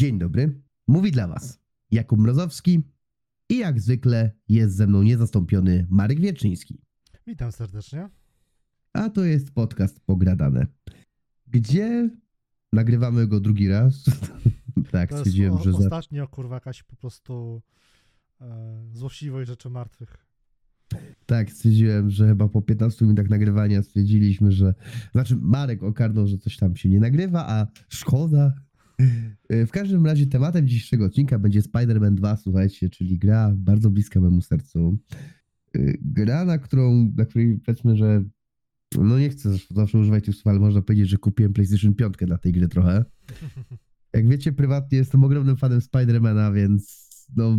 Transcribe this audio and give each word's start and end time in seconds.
Dzień 0.00 0.18
dobry. 0.18 0.62
Mówi 0.88 1.12
dla 1.12 1.28
Was 1.28 1.60
Jakub 1.90 2.20
Mrozowski 2.20 2.82
i 3.48 3.58
jak 3.58 3.80
zwykle 3.80 4.30
jest 4.48 4.76
ze 4.76 4.86
mną 4.86 5.02
niezastąpiony 5.02 5.86
Marek 5.90 6.20
Wieczyński. 6.20 6.82
Witam 7.26 7.52
serdecznie. 7.52 8.08
A 8.92 9.10
to 9.10 9.24
jest 9.24 9.50
podcast 9.50 10.00
Pogradane, 10.00 10.66
gdzie 11.46 12.10
nagrywamy 12.72 13.26
go 13.26 13.40
drugi 13.40 13.68
raz. 13.68 14.04
tak, 14.92 15.10
To 15.10 15.18
stwierdziłem, 15.18 15.54
o, 15.54 15.62
że 15.62 15.72
za... 15.72 15.78
ostatnio, 15.78 16.28
kurwa, 16.28 16.54
jakaś 16.54 16.82
po 16.82 16.96
prostu 16.96 17.62
e, 18.40 18.82
złośliwość 18.92 19.48
rzeczy 19.48 19.70
martwych. 19.70 20.26
tak, 21.26 21.50
stwierdziłem, 21.50 22.10
że 22.10 22.26
chyba 22.26 22.48
po 22.48 22.62
15 22.62 23.04
minutach 23.04 23.28
nagrywania 23.28 23.82
stwierdziliśmy, 23.82 24.52
że 24.52 24.74
znaczy 25.12 25.36
Marek 25.36 25.82
okarnął, 25.82 26.26
że 26.26 26.38
coś 26.38 26.56
tam 26.56 26.76
się 26.76 26.88
nie 26.88 27.00
nagrywa, 27.00 27.46
a 27.48 27.66
szkoda. 27.88 28.69
E, 29.48 29.66
W 29.66 29.70
każdym 29.70 30.06
razie 30.06 30.26
tematem 30.26 30.68
dzisiejszego 30.68 31.04
odcinka 31.04 31.38
będzie 31.38 31.60
Spider-Man 31.60 32.14
2, 32.14 32.36
słuchajcie, 32.36 32.90
czyli 32.90 33.18
gra 33.18 33.54
bardzo 33.56 33.90
bliska 33.90 34.20
memu 34.20 34.40
sercu. 34.40 34.98
E, 35.74 35.80
Gra, 36.02 36.44
na 36.44 36.58
którą, 36.58 37.12
na 37.16 37.24
której 37.24 37.58
powiedzmy, 37.58 37.96
że 37.96 38.24
no 38.98 39.18
nie 39.18 39.30
chcę 39.30 39.50
zawsze 39.70 39.98
używać 39.98 40.24
tych 40.24 40.34
słów, 40.34 40.46
ale 40.46 40.58
można 40.58 40.82
powiedzieć, 40.82 41.08
że 41.08 41.16
kupiłem 41.16 41.52
PlayStation 41.52 41.94
5 41.94 42.14
dla 42.20 42.38
tej 42.38 42.52
gry 42.52 42.68
trochę. 42.68 43.04
Jak 44.14 44.28
wiecie, 44.28 44.52
prywatnie 44.52 44.98
jestem 44.98 45.24
ogromnym 45.24 45.56
fanem 45.56 45.80
Spidermana, 45.80 46.52
więc 46.52 47.10
no. 47.36 47.58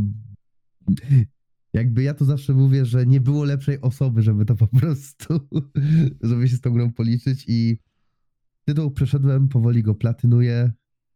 Jakby 1.74 2.04
ja 2.04 2.14
to 2.14 2.26
zawsze 2.26 2.54
mówię, 2.54 2.86
że 2.86 3.06
nie 3.06 3.22
było 3.22 3.44
lepszej 3.44 3.82
osoby, 3.82 4.22
żeby 4.22 4.46
to 4.46 4.56
po 4.56 4.68
prostu, 4.68 5.40
żeby 6.22 6.48
się 6.48 6.56
z 6.56 6.62
tą 6.62 6.72
grą 6.72 6.94
policzyć 6.94 7.46
i 7.48 7.78
tytuł 8.66 8.92
przeszedłem, 8.92 9.48
powoli 9.48 9.84
go 9.84 9.96
platynuję. 9.96 10.72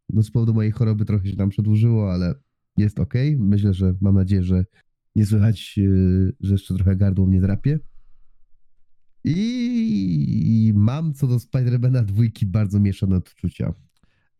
No 0.09 0.23
z 0.23 0.31
powodu 0.31 0.53
mojej 0.53 0.71
choroby 0.71 1.05
trochę 1.05 1.27
się 1.29 1.35
tam 1.35 1.49
przedłużyło, 1.49 2.13
ale 2.13 2.35
jest 2.77 2.99
ok. 2.99 3.13
Myślę, 3.37 3.73
że 3.73 3.93
mam 4.01 4.15
nadzieję, 4.15 4.43
że 4.43 4.65
nie 5.15 5.25
słychać, 5.25 5.77
yy, 5.77 6.35
że 6.39 6.51
jeszcze 6.53 6.75
trochę 6.75 6.95
gardło 6.95 7.25
mnie 7.25 7.41
drapie. 7.41 7.79
I 9.23 10.73
mam 10.75 11.13
co 11.13 11.27
do 11.27 11.39
Spidermana 11.39 12.03
dwójki 12.03 12.45
bardzo 12.45 12.79
mieszane 12.79 13.15
odczucia. 13.15 13.73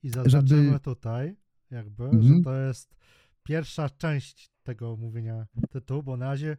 I 0.04 0.10
zaznaczymy 0.10 0.66
Żeby- 0.66 0.80
tutaj, 0.80 1.36
jakby, 1.72 2.04
Mhm. 2.04 2.24
że 2.38 2.44
to 2.44 2.56
jest 2.56 2.96
pierwsza 3.44 3.90
część 3.90 4.52
tego 4.64 4.92
omówienia 4.92 5.48
tytułu, 5.70 6.04
bo 6.04 6.18
na 6.18 6.26
razie 6.26 6.58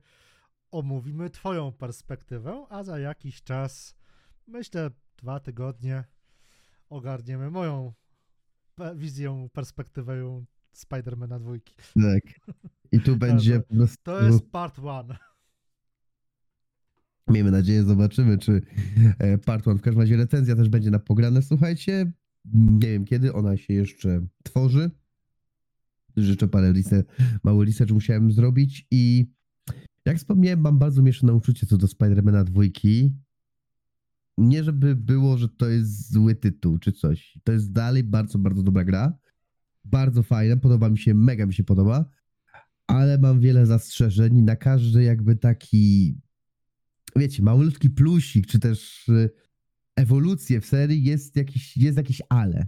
omówimy 0.71 1.31
Twoją 1.31 1.73
perspektywę, 1.73 2.67
a 2.71 2.83
za 2.85 2.99
jakiś 2.99 3.43
czas, 3.43 3.97
myślę 4.47 4.91
dwa 5.17 5.41
tygodnie, 5.41 6.05
ogarniemy 6.89 7.51
moją 7.51 7.93
wizję, 8.97 9.49
perspektywę 9.53 10.45
Spidermana 10.73 11.39
dwójki. 11.39 11.75
Tak. 11.95 12.23
I 12.93 13.01
tu 13.01 13.17
będzie 13.27 13.61
po 13.61 13.75
prostu... 13.75 13.97
To 14.03 14.23
jest 14.23 14.51
part 14.51 14.79
one. 14.79 15.17
Miejmy 17.29 17.51
nadzieję, 17.51 17.83
zobaczymy, 17.83 18.39
czy 18.39 18.63
e, 19.19 19.39
part 19.39 19.69
one. 19.69 19.79
W 19.79 19.83
każdym 19.83 20.01
razie 20.01 20.17
recenzja 20.17 20.57
też 20.57 20.69
będzie 20.69 20.91
na 20.91 20.99
pograne. 20.99 21.43
Słuchajcie, 21.43 22.13
nie 22.55 22.89
wiem 22.89 23.05
kiedy, 23.05 23.33
ona 23.33 23.57
się 23.57 23.75
jeszcze 23.75 24.27
tworzy. 24.43 24.91
Życzę 26.17 26.49
parę 26.49 26.73
research, 26.73 27.09
mały 27.45 27.65
research 27.65 27.93
musiałem 27.93 28.33
zrobić 28.33 28.87
i 28.91 29.27
jak 30.05 30.17
wspomniałem, 30.17 30.61
mam 30.61 30.79
bardzo 30.79 31.03
mieszane 31.03 31.35
uczucie 31.35 31.67
co 31.67 31.77
do 31.77 31.89
Spidermana 31.89 32.45
dwójki. 32.45 33.13
Nie 34.39 34.65
żeby 34.65 34.97
było, 34.97 35.39
że 35.39 35.49
to 35.49 35.69
jest 35.69 36.13
zły 36.13 36.35
tytuł 36.35 36.79
czy 36.79 36.93
coś. 36.93 37.39
To 37.45 37.53
jest 37.53 37.73
dalej 37.73 38.05
bardzo, 38.05 38.39
bardzo 38.39 38.63
dobra 38.63 38.85
gra. 38.85 39.19
Bardzo 39.85 40.23
fajna, 40.23 40.57
podoba 40.57 40.91
mi 40.91 40.99
się, 40.99 41.15
mega 41.15 41.47
mi 41.47 41.55
się 41.55 41.65
podoba. 41.65 42.05
Ale 42.87 43.19
mam 43.19 43.41
wiele 43.41 43.67
zastrzeżeń 43.67 44.43
na 44.43 44.57
każdy 44.57 45.03
jakby 45.03 45.37
taki 45.37 46.17
wiecie, 47.17 47.43
malutki 47.43 47.91
plusik, 47.91 48.47
czy 48.47 48.59
też 48.59 49.09
y, 49.09 49.31
ewolucję 49.97 50.61
w 50.61 50.67
serii 50.67 51.05
jest 51.05 51.37
jakiś, 51.37 51.77
jest 51.77 51.97
jakieś 51.97 52.23
ale. 52.29 52.67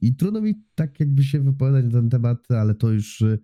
I 0.00 0.16
trudno 0.16 0.40
mi 0.40 0.54
tak 0.74 1.00
jakby 1.00 1.24
się 1.24 1.40
wypowiadać 1.40 1.84
na 1.84 1.90
ten 1.90 2.10
temat, 2.10 2.50
ale 2.50 2.74
to 2.74 2.90
już 2.90 3.20
y, 3.20 3.38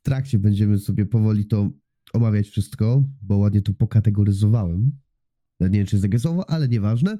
w 0.00 0.02
trakcie 0.02 0.38
będziemy 0.38 0.78
sobie 0.78 1.06
powoli 1.06 1.46
to 1.46 1.70
omawiać 2.12 2.48
wszystko, 2.48 3.04
bo 3.22 3.36
ładnie 3.36 3.62
to 3.62 3.72
pokategoryzowałem. 3.72 4.92
Nie 5.68 5.78
wiem, 5.78 5.86
czy 5.86 5.98
zagresowo, 5.98 6.50
ale 6.50 6.68
nieważne. 6.68 7.18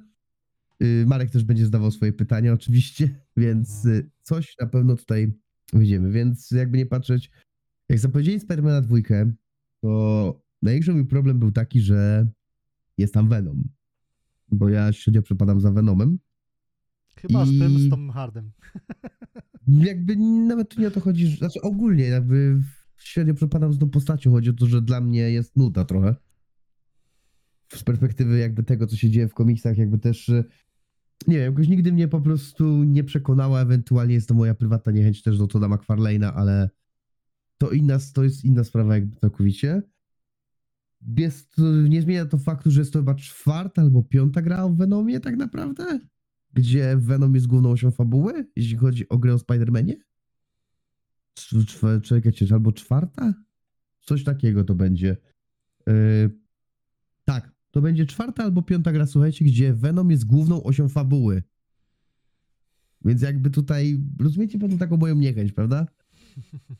Y, 0.82 1.04
Marek 1.06 1.30
też 1.30 1.44
będzie 1.44 1.66
zdawał 1.66 1.90
swoje 1.90 2.12
pytania 2.12 2.52
oczywiście, 2.52 3.08
więc 3.36 3.84
y, 3.84 4.10
coś 4.22 4.54
na 4.60 4.66
pewno 4.66 4.96
tutaj 4.96 5.32
widzimy. 5.72 6.10
Więc 6.10 6.50
jakby 6.50 6.78
nie 6.78 6.86
patrzeć, 6.86 7.30
jak 7.88 7.98
zapowiedzieli 7.98 8.40
Spidermana 8.40 8.80
dwójkę, 8.80 9.32
to 9.80 10.42
największy 10.62 10.92
mój 10.92 11.04
problem 11.04 11.38
był 11.38 11.52
taki, 11.52 11.80
że 11.80 12.26
jest 12.98 13.14
tam 13.14 13.28
Venom. 13.28 13.68
Bo 14.48 14.68
ja 14.68 14.92
średnio 14.92 15.22
przepadam 15.22 15.60
za 15.60 15.70
Venomem. 15.70 16.18
Chyba 17.16 17.46
z 17.46 17.48
tym, 17.48 17.72
I- 17.72 17.86
z 17.86 17.90
Tom 17.90 18.10
Hardem. 18.10 18.50
Jakby 19.68 20.16
nawet 20.46 20.78
nie 20.78 20.88
o 20.88 20.90
to 20.90 21.00
chodzi, 21.00 21.36
znaczy 21.36 21.60
ogólnie 21.60 22.04
jakby 22.04 22.62
średnio 22.96 23.34
przepadam 23.34 23.72
z 23.72 23.78
tą 23.78 23.90
postacią. 23.90 24.30
Chodzi 24.30 24.50
o 24.50 24.52
to, 24.52 24.66
że 24.66 24.82
dla 24.82 25.00
mnie 25.00 25.30
jest 25.30 25.56
nuda 25.56 25.84
trochę. 25.84 26.16
Z 27.74 27.82
perspektywy 27.82 28.38
jakby 28.38 28.62
tego, 28.62 28.86
co 28.86 28.96
się 28.96 29.10
dzieje 29.10 29.28
w 29.28 29.34
komiksach, 29.34 29.78
jakby 29.78 29.98
też 29.98 30.30
nie 31.26 31.36
wiem, 31.36 31.44
jakoś 31.52 31.68
nigdy 31.68 31.92
mnie 31.92 32.08
po 32.08 32.20
prostu 32.20 32.84
nie 32.84 33.04
przekonała, 33.04 33.60
ewentualnie 33.60 34.14
jest 34.14 34.28
to 34.28 34.34
moja 34.34 34.54
prywatna 34.54 34.92
niechęć 34.92 35.22
też 35.22 35.38
do 35.38 35.46
Toda 35.46 35.66
McFarlane'a, 35.66 36.32
ale 36.34 36.70
to 37.58 37.70
inna, 37.70 37.98
to 38.14 38.24
jest 38.24 38.44
inna 38.44 38.64
sprawa 38.64 38.94
jakby 38.94 39.16
całkowicie. 39.16 39.82
Jest, 41.16 41.56
nie 41.88 42.02
zmienia 42.02 42.26
to 42.26 42.38
faktu, 42.38 42.70
że 42.70 42.80
jest 42.80 42.92
to 42.92 42.98
chyba 42.98 43.14
czwarta 43.14 43.82
albo 43.82 44.02
piąta 44.02 44.42
gra 44.42 44.64
o 44.64 44.70
Venomie 44.70 45.20
tak 45.20 45.36
naprawdę, 45.36 46.00
gdzie 46.52 46.96
Venom 46.96 47.34
jest 47.34 47.46
główną 47.46 47.70
osią 47.70 47.90
fabuły, 47.90 48.46
jeśli 48.56 48.76
chodzi 48.76 49.08
o 49.08 49.18
grę 49.18 49.34
o 49.34 49.36
Spider-Manie. 49.36 49.94
Czekajcie, 52.02 52.46
albo 52.50 52.72
czwarta? 52.72 53.34
Coś 54.00 54.24
takiego 54.24 54.64
to 54.64 54.74
będzie. 54.74 55.16
Yy, 55.86 56.41
to 57.72 57.80
będzie 57.80 58.06
czwarta 58.06 58.44
albo 58.44 58.62
piąta 58.62 58.92
gra, 58.92 59.06
słuchajcie, 59.06 59.44
gdzie 59.44 59.74
Venom 59.74 60.10
jest 60.10 60.24
główną 60.24 60.62
osią 60.62 60.88
fabuły. 60.88 61.42
Więc 63.04 63.22
jakby 63.22 63.50
tutaj, 63.50 64.00
rozumiecie 64.20 64.58
pewną 64.58 64.78
taką 64.78 64.96
moją 64.96 65.14
niechęć, 65.14 65.52
prawda? 65.52 65.86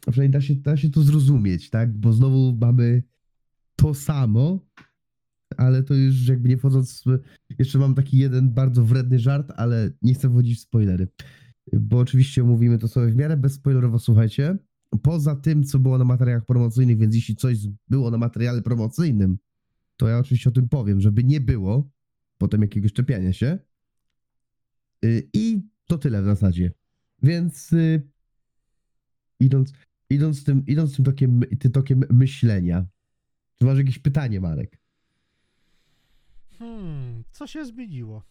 A 0.06 0.10
przynajmniej 0.10 0.31
da 0.31 0.41
się, 0.41 0.54
da 0.54 0.76
się 0.76 0.91
to 0.91 1.02
zrozumieć, 1.02 1.70
tak? 1.70 1.98
Bo 1.98 2.12
znowu 2.12 2.56
mamy 2.60 3.02
to 3.76 3.94
samo, 3.94 4.66
ale 5.56 5.82
to 5.82 5.94
już 5.94 6.28
jakby 6.28 6.48
nie 6.48 6.56
wchodząc, 6.56 7.04
jeszcze 7.58 7.78
mam 7.78 7.94
taki 7.94 8.19
jeden 8.19 8.50
bardzo 8.50 8.84
wredny 8.84 9.19
żart, 9.19 9.52
ale 9.56 9.91
nie 10.02 10.14
chcę 10.14 10.31
wchodzić 10.31 10.58
w 10.58 10.62
spoilery. 10.62 11.08
Bo 11.72 11.98
oczywiście 11.98 12.42
mówimy 12.42 12.78
to 12.78 12.88
sobie 12.88 13.12
w 13.12 13.16
miarę 13.16 13.36
bezspoilerowo, 13.36 13.98
słuchajcie. 13.98 14.58
Poza 15.02 15.36
tym, 15.36 15.64
co 15.64 15.78
było 15.78 15.98
na 15.98 16.04
materiałach 16.04 16.47
promocyjnych, 16.47 16.98
więc 16.98 17.14
jeśli 17.14 17.36
coś 17.36 17.58
było 17.88 18.10
na 18.10 18.19
materiale 18.19 18.62
promocyjnym, 18.62 19.38
to 19.97 20.08
ja 20.08 20.19
oczywiście 20.19 20.50
o 20.50 20.53
tym 20.53 20.69
powiem, 20.69 21.00
żeby 21.00 21.25
nie 21.25 21.41
było 21.41 21.91
potem 22.38 22.62
jakiegoś 22.62 22.92
czepiania 22.92 23.32
się. 23.32 23.58
Y, 25.04 25.28
I 25.34 25.62
to 25.86 25.98
tyle 25.98 26.22
w 26.22 26.25
zasadzie. 26.25 26.72
Więc 27.22 27.72
y, 27.72 28.08
idąc, 29.41 29.72
idąc, 30.10 30.44
tym, 30.44 30.66
idąc 30.66 30.97
tym, 30.97 31.04
tokiem, 31.04 31.41
tym 31.58 31.72
tokiem 31.72 32.04
myślenia, 32.10 32.86
czy 33.58 33.64
masz 33.64 33.78
jakieś 33.78 33.98
pytanie, 33.98 34.41
Marek? 34.41 34.78
Hmm, 36.58 37.25
co 37.31 37.47
się 37.47 37.64
zmieniło? 37.64 38.22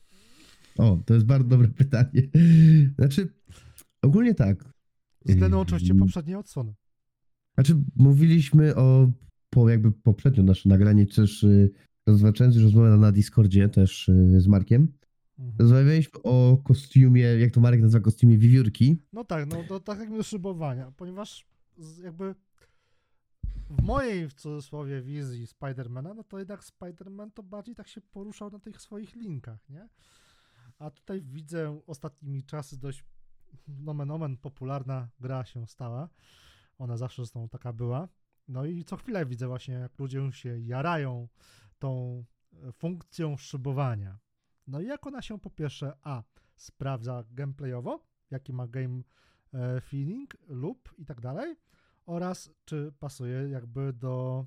O, 0.78 1.04
to 1.06 1.14
jest 1.14 1.26
bardzo 1.26 1.50
dobre 1.50 1.68
pytanie. 1.68 2.22
Znaczy, 3.00 3.34
ogólnie 4.02 4.36
tak. 4.36 4.74
Względem 5.26 5.60
oczywiście 5.60 5.92
Ym, 5.92 6.00
poprzedniej 6.00 6.36
odsłony. 6.36 6.74
Znaczy, 7.54 7.76
mówiliśmy 7.96 8.76
o, 8.76 9.12
po 9.52 9.70
jakby 9.70 9.92
poprzednio 9.92 10.44
nasze 10.44 10.70
nagranie, 10.70 11.06
też 11.06 11.44
y, 11.44 11.72
rozważając 12.08 12.56
już 12.56 12.64
rozmowę 12.64 12.98
na 12.98 13.12
Discordzie 13.12 13.70
też 13.70 14.10
y, 14.10 14.42
z 14.42 14.48
Markiem, 14.48 14.88
Mhm. 15.40 15.58
rozmawialiśmy 15.60 16.22
o 16.24 16.58
kostiumie, 16.64 17.22
jak 17.22 17.52
to 17.52 17.62
Marek 17.62 17.82
nazywa, 17.82 18.04
kostiumie 18.04 18.38
wiewiórki. 18.38 18.98
No 19.14 19.24
tak, 19.24 19.48
no 19.48 19.64
to 19.68 19.80
tak 19.80 20.00
jakby 20.00 20.24
szybowania, 20.24 20.92
ponieważ 20.98 21.48
jakby 22.04 22.36
w 23.70 23.82
mojej 23.84 24.30
w 24.30 24.34
cudzysłowie 24.34 25.02
wizji 25.02 25.48
Spidermana, 25.48 26.14
no 26.14 26.24
to 26.24 26.40
jednak 26.40 26.64
Spiderman 26.64 27.32
to 27.32 27.44
bardziej 27.44 27.76
tak 27.76 27.88
się 27.88 28.02
poruszał 28.02 28.52
na 28.52 28.60
tych 28.60 28.82
swoich 28.82 29.16
linkach, 29.16 29.70
nie? 29.70 29.90
A 30.80 30.90
tutaj 30.92 31.22
widzę 31.22 31.80
ostatnimi 31.88 32.44
czasy 32.44 32.80
dość 32.80 33.04
nomen 33.68 34.12
omen 34.12 34.38
popularna 34.38 35.10
gra 35.20 35.46
się 35.46 35.68
stała. 35.68 36.10
Ona 36.78 36.98
zawsze 36.98 37.22
zresztą 37.22 37.50
taka 37.50 37.74
była. 37.74 38.08
No 38.48 38.66
i 38.66 38.84
co 38.84 38.98
chwilę 38.98 39.26
widzę 39.26 39.48
właśnie, 39.48 39.74
jak 39.74 40.00
ludzie 40.00 40.32
się 40.32 40.60
jarają 40.60 41.28
tą 41.80 42.24
e, 42.54 42.72
funkcją 42.72 43.38
szybowania. 43.38 44.20
No 44.68 44.82
i 44.82 44.86
jak 44.86 45.08
ona 45.08 45.22
się 45.22 45.40
po 45.40 45.50
pierwsze 45.50 45.98
A 46.04 46.24
sprawdza 46.56 47.24
gameplayowo, 47.32 48.00
jaki 48.32 48.54
ma 48.54 48.68
game 48.68 49.02
e, 49.54 49.82
feeling 49.82 50.38
lub 50.48 50.94
i 50.98 51.06
tak 51.06 51.22
dalej 51.22 51.56
oraz 52.06 52.50
czy 52.66 52.94
pasuje 53.00 53.50
jakby 53.50 53.94
do 53.94 54.46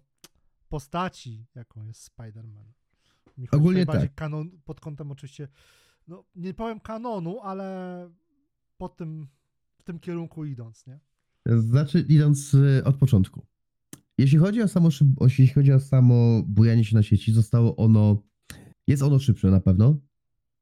postaci, 0.68 1.46
jaką 1.54 1.84
jest 1.84 2.10
Spider-Man. 2.16 2.64
Mi 3.38 3.50
Ogólnie 3.50 3.86
tak. 3.86 4.14
Kanon, 4.14 4.50
pod 4.64 4.80
kątem 4.80 5.10
oczywiście, 5.10 5.48
no 6.08 6.24
nie 6.34 6.54
powiem 6.54 6.80
kanonu, 6.80 7.40
ale 7.40 8.10
po 8.76 8.88
tym, 8.88 9.28
w 9.78 9.82
tym 9.82 10.00
kierunku 10.00 10.44
idąc, 10.44 10.86
nie? 10.86 11.00
Znaczy, 11.46 12.04
idąc 12.08 12.54
y, 12.54 12.82
od 12.84 12.96
początku. 12.96 13.46
Jeśli 14.18 14.38
chodzi 14.38 14.62
o 14.62 14.68
samo, 14.68 14.88
szyb- 14.88 15.22
jeśli 15.22 15.48
chodzi 15.48 15.72
o 15.72 15.80
samo 15.80 16.42
bujanie 16.48 16.84
się 16.84 16.96
na 16.96 17.02
sieci, 17.02 17.32
zostało 17.32 17.76
ono, 17.76 18.22
jest 18.86 19.02
ono 19.02 19.18
szybsze 19.18 19.50
na 19.50 19.60
pewno. 19.60 20.00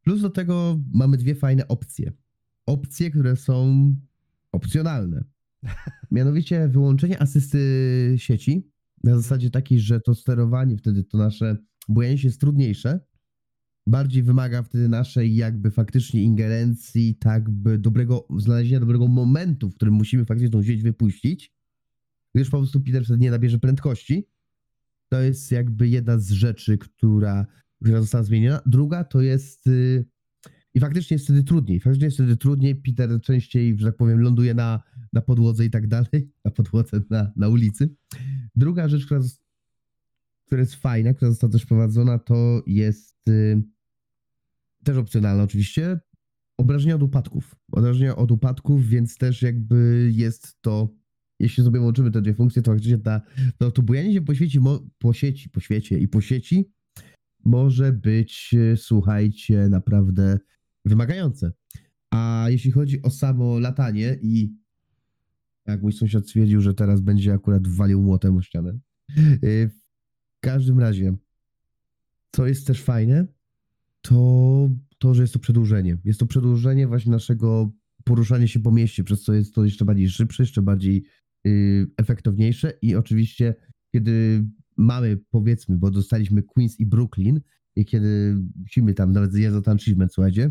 Plus 0.03 0.21
do 0.21 0.31
tego 0.31 0.81
mamy 0.93 1.17
dwie 1.17 1.35
fajne 1.35 1.69
opcje. 1.69 2.13
Opcje, 2.67 3.11
które 3.11 3.37
są 3.37 3.87
opcjonalne. 4.53 5.25
Mianowicie 6.11 6.69
wyłączenie 6.69 7.23
asysty 7.23 8.15
sieci 8.17 8.73
na 9.05 9.17
zasadzie 9.17 9.51
takiej, 9.51 9.81
że 9.81 10.01
to 10.01 10.15
sterowanie 10.15 10.77
wtedy, 10.77 11.05
to 11.05 11.19
nasze 11.19 11.57
bujanie 11.89 12.19
się 12.19 12.29
jest 12.29 12.41
trudniejsze. 12.41 13.01
Bardziej 13.87 14.23
wymaga 14.23 14.63
wtedy 14.63 14.89
naszej 14.89 15.35
jakby 15.35 15.71
faktycznie 15.71 16.23
ingerencji, 16.23 17.15
tak 17.15 17.51
by 17.51 17.79
dobrego, 17.79 18.27
znalezienia 18.39 18.81
dobrego 18.81 19.09
momentu, 19.09 19.71
w 19.71 19.75
którym 19.75 19.95
musimy 19.95 20.25
faktycznie 20.25 20.51
tą 20.51 20.63
sieć 20.63 20.83
wypuścić, 20.83 21.53
gdyż 22.35 22.51
po 22.51 22.59
prostu 22.59 22.81
Peter 22.81 23.05
wtedy 23.05 23.21
nie 23.21 23.31
nabierze 23.31 23.59
prędkości. 23.59 24.29
To 25.09 25.21
jest 25.21 25.53
jakby 25.53 25.89
jedna 25.89 26.19
z 26.19 26.31
rzeczy, 26.31 26.79
która, 26.79 27.47
która 27.83 28.01
została 28.01 28.25
zmieniona. 28.25 28.61
Druga 28.67 29.05
to 29.05 29.21
jest 29.21 29.67
y, 29.67 30.05
i 30.75 30.81
faktycznie 30.81 31.15
jest 31.15 31.25
wtedy 31.25 31.45
trudniej. 31.45 31.81
Faktycznie 31.81 32.05
jest 32.05 32.17
wtedy 32.17 32.37
trudniej. 32.37 32.77
Peter 32.77 33.21
częściej, 33.21 33.79
że 33.79 33.87
tak 33.87 33.97
powiem, 33.97 34.21
ląduje 34.21 34.55
na, 34.55 34.83
na 35.13 35.21
podłodze 35.21 35.65
i 35.65 35.71
tak 35.71 35.87
dalej. 35.87 36.33
Na 36.45 36.51
podłodze, 36.51 37.01
na, 37.11 37.33
na 37.37 37.49
ulicy. 37.49 37.89
Druga 38.57 38.89
rzecz, 38.89 39.07
która, 39.07 39.21
która 40.47 40.61
jest 40.61 40.75
fajna, 40.75 41.15
która 41.15 41.31
została 41.31 41.53
też 41.53 41.63
wprowadzona, 41.63 42.19
to 42.19 42.63
jest 42.67 43.29
y, 43.29 43.63
też 44.85 44.97
opcjonalna 44.97 45.43
oczywiście. 45.43 46.01
Obrażenia 46.57 46.95
od 46.95 47.03
upadków. 47.03 47.55
Obrażenia 47.73 48.17
od 48.17 48.31
upadków, 48.31 48.89
więc 48.89 49.17
też 49.17 49.43
jakby 49.43 50.11
jest 50.13 50.63
to, 50.63 50.89
jeśli 51.39 51.65
sobie 51.65 51.81
łączymy 51.81 52.11
te 52.11 52.23
dwie 52.23 52.35
funkcje, 52.35 52.63
to 52.63 52.71
faktycznie 52.71 52.99
ta, 52.99 53.21
to, 53.59 53.71
to 53.71 53.83
bujanie 53.83 54.13
się 54.13 54.23
po 54.23 54.33
mo, 54.61 54.81
po 54.99 55.13
sieci, 55.13 55.51
po 55.51 55.61
świecie 55.61 55.99
i 55.99 56.09
po 56.09 56.21
sieci 56.21 56.71
może 57.45 57.93
być, 57.93 58.55
słuchajcie, 58.77 59.69
naprawdę 59.69 60.39
wymagające. 60.85 61.53
A 62.11 62.47
jeśli 62.49 62.71
chodzi 62.71 63.03
o 63.03 63.11
samo 63.11 63.59
latanie 63.59 64.19
i 64.23 64.57
jak 65.67 65.83
mój 65.83 65.93
sąsiad 65.93 66.25
stwierdził, 66.25 66.61
że 66.61 66.75
teraz 66.75 67.01
będzie 67.01 67.33
akurat 67.33 67.69
walił 67.69 68.03
młotem 68.03 68.37
o 68.37 68.43
ścianę. 68.43 68.79
y, 69.45 69.71
W 70.37 70.41
każdym 70.41 70.79
razie, 70.79 71.15
co 72.33 72.47
jest 72.47 72.67
też 72.67 72.83
fajne, 72.83 73.27
to 74.03 74.71
to, 74.99 75.15
że 75.15 75.23
jest 75.23 75.35
to 75.35 75.39
przedłużenie. 75.39 75.99
Jest 76.05 76.21
to 76.21 76.27
przedłużenie 76.27 76.87
właśnie 76.87 77.13
naszego 77.13 77.73
poruszania 78.05 78.49
się 78.49 78.61
po 78.61 78.73
mieście, 78.73 79.05
przez 79.05 79.23
co 79.23 79.35
jest 79.35 79.55
to 79.55 79.65
jeszcze 79.65 79.85
bardziej 79.85 80.09
szybsze, 80.09 80.43
jeszcze 80.43 80.63
bardziej 80.63 81.05
efektowniejsze 81.97 82.73
i 82.83 82.95
oczywiście, 82.95 83.55
kiedy 83.93 84.45
mamy, 84.77 85.19
powiedzmy, 85.31 85.77
bo 85.77 85.91
dostaliśmy 85.91 86.43
Queens 86.43 86.81
i 86.81 86.87
Brooklyn 86.87 87.41
i 87.77 87.85
kiedy 87.85 88.39
musimy 88.57 88.95
tam, 88.95 89.13
nawet 89.13 89.35
jest 89.35 89.65
tam 89.65 89.77
achievement, 89.77 90.13
słuchajcie, 90.15 90.51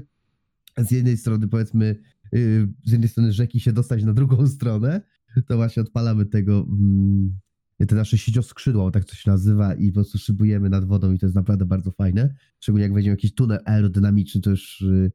z 0.78 0.92
jednej 0.92 1.18
strony 1.18 1.48
powiedzmy, 1.48 1.96
y, 2.36 2.68
z 2.86 2.92
jednej 2.92 3.10
strony 3.10 3.34
rzeki 3.34 3.60
się 3.60 3.74
dostać 3.74 4.04
na 4.04 4.14
drugą 4.14 4.48
stronę, 4.58 5.02
to 5.48 5.56
właśnie 5.56 5.82
odpalamy 5.82 6.26
tego, 6.26 6.68
mm, 6.70 7.40
te 7.88 7.96
nasze 7.96 8.18
siecioskrzydła, 8.18 8.92
tak 8.92 9.06
to 9.06 9.16
się 9.16 9.32
nazywa 9.32 9.74
i 9.74 9.88
po 9.88 9.94
prostu 9.94 10.18
szybujemy 10.18 10.70
nad 10.70 10.86
wodą 10.86 11.12
i 11.12 11.20
to 11.20 11.26
jest 11.26 11.36
naprawdę 11.36 11.66
bardzo 11.66 11.92
fajne. 11.92 12.36
Szczególnie 12.60 12.84
jak 12.84 12.94
wejdziemy 12.94 13.14
jakiś 13.14 13.34
tunel 13.34 13.60
aerodynamiczny, 13.66 14.42
to 14.42 14.50
już, 14.50 14.82
y, 14.82 15.12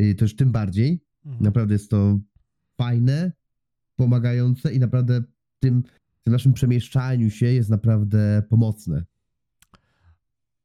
y, 0.00 0.14
to 0.14 0.24
już 0.24 0.36
tym 0.36 0.52
bardziej. 0.52 1.00
Mhm. 1.24 1.44
Naprawdę 1.44 1.74
jest 1.74 1.90
to 1.90 2.20
fajne, 2.76 3.32
pomagające 3.96 4.72
i 4.72 4.78
naprawdę 4.80 5.20
w 5.20 5.58
tym, 5.60 5.82
tym 6.22 6.32
naszym 6.32 6.52
przemieszczaniu 6.52 7.30
się 7.30 7.46
jest 7.46 7.70
naprawdę 7.70 8.42
pomocne. 8.48 9.04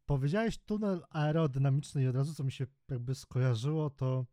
Powiedziałeś 0.06 0.57
tunel 0.57 1.01
aerodynamiczny 1.10 2.04
i 2.04 2.07
od 2.07 2.16
razu 2.16 2.33
co 2.33 2.44
mi 2.44 2.51
się 2.51 2.68
jakby 2.89 3.16
skojarzyło, 3.16 3.89
to 3.89 4.25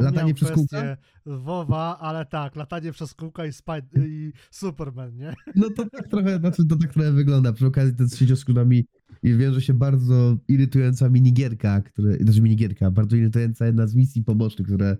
Latanie 0.00 0.34
przez 0.34 0.50
kwestię 0.50 0.96
WoWa, 1.26 1.98
ale 1.98 2.26
tak, 2.26 2.56
latanie 2.56 2.92
przez 2.92 3.14
kółka 3.14 3.46
i, 3.46 3.50
Spid- 3.50 4.06
i 4.06 4.32
Superman, 4.50 5.16
nie? 5.16 5.34
No 5.54 5.70
to 5.70 5.90
tak 5.90 6.08
trochę, 6.08 6.38
znaczy 6.38 6.66
to 6.66 6.76
tak 6.76 6.92
trochę 6.92 7.12
wygląda. 7.12 7.52
Przy 7.52 7.66
okazji 7.66 7.96
to 7.96 8.06
z 8.06 8.16
siecioskrzydłami 8.16 8.86
i 9.22 9.36
wiąże 9.36 9.60
się 9.60 9.74
bardzo 9.74 10.36
irytująca 10.48 11.08
minigierka, 11.08 11.80
które, 11.80 12.16
znaczy 12.16 12.42
minigierka, 12.42 12.90
bardzo 12.90 13.16
irytująca 13.16 13.66
jedna 13.66 13.86
z 13.86 13.94
misji 13.94 14.24
pobocznych, 14.24 14.66
które 14.66 14.96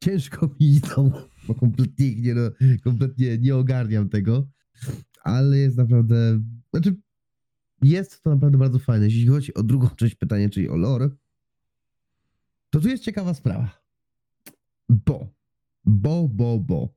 ciężko 0.00 0.46
mi 0.46 0.66
idą, 0.76 1.12
bo 1.50 1.54
kompletnie 1.54 2.16
nie, 2.16 2.34
no, 2.34 2.50
kompletnie 2.84 3.38
nie 3.38 3.56
ogarniam 3.56 4.08
tego, 4.08 4.48
ale 5.22 5.58
jest 5.58 5.76
naprawdę, 5.76 6.40
znaczy 6.70 6.96
jest 7.82 8.22
to 8.22 8.30
naprawdę 8.30 8.58
bardzo 8.58 8.78
fajne. 8.78 9.04
Jeśli 9.04 9.26
chodzi 9.26 9.54
o 9.54 9.62
drugą 9.62 9.88
część 9.88 10.14
pytania, 10.14 10.48
czyli 10.48 10.68
o 10.68 10.76
lore, 10.76 11.10
to 12.70 12.80
tu 12.80 12.88
jest 12.88 13.04
ciekawa 13.04 13.34
sprawa. 13.34 13.82
Bo, 14.88 15.28
bo, 15.84 16.28
bo, 16.28 16.58
bo. 16.58 16.94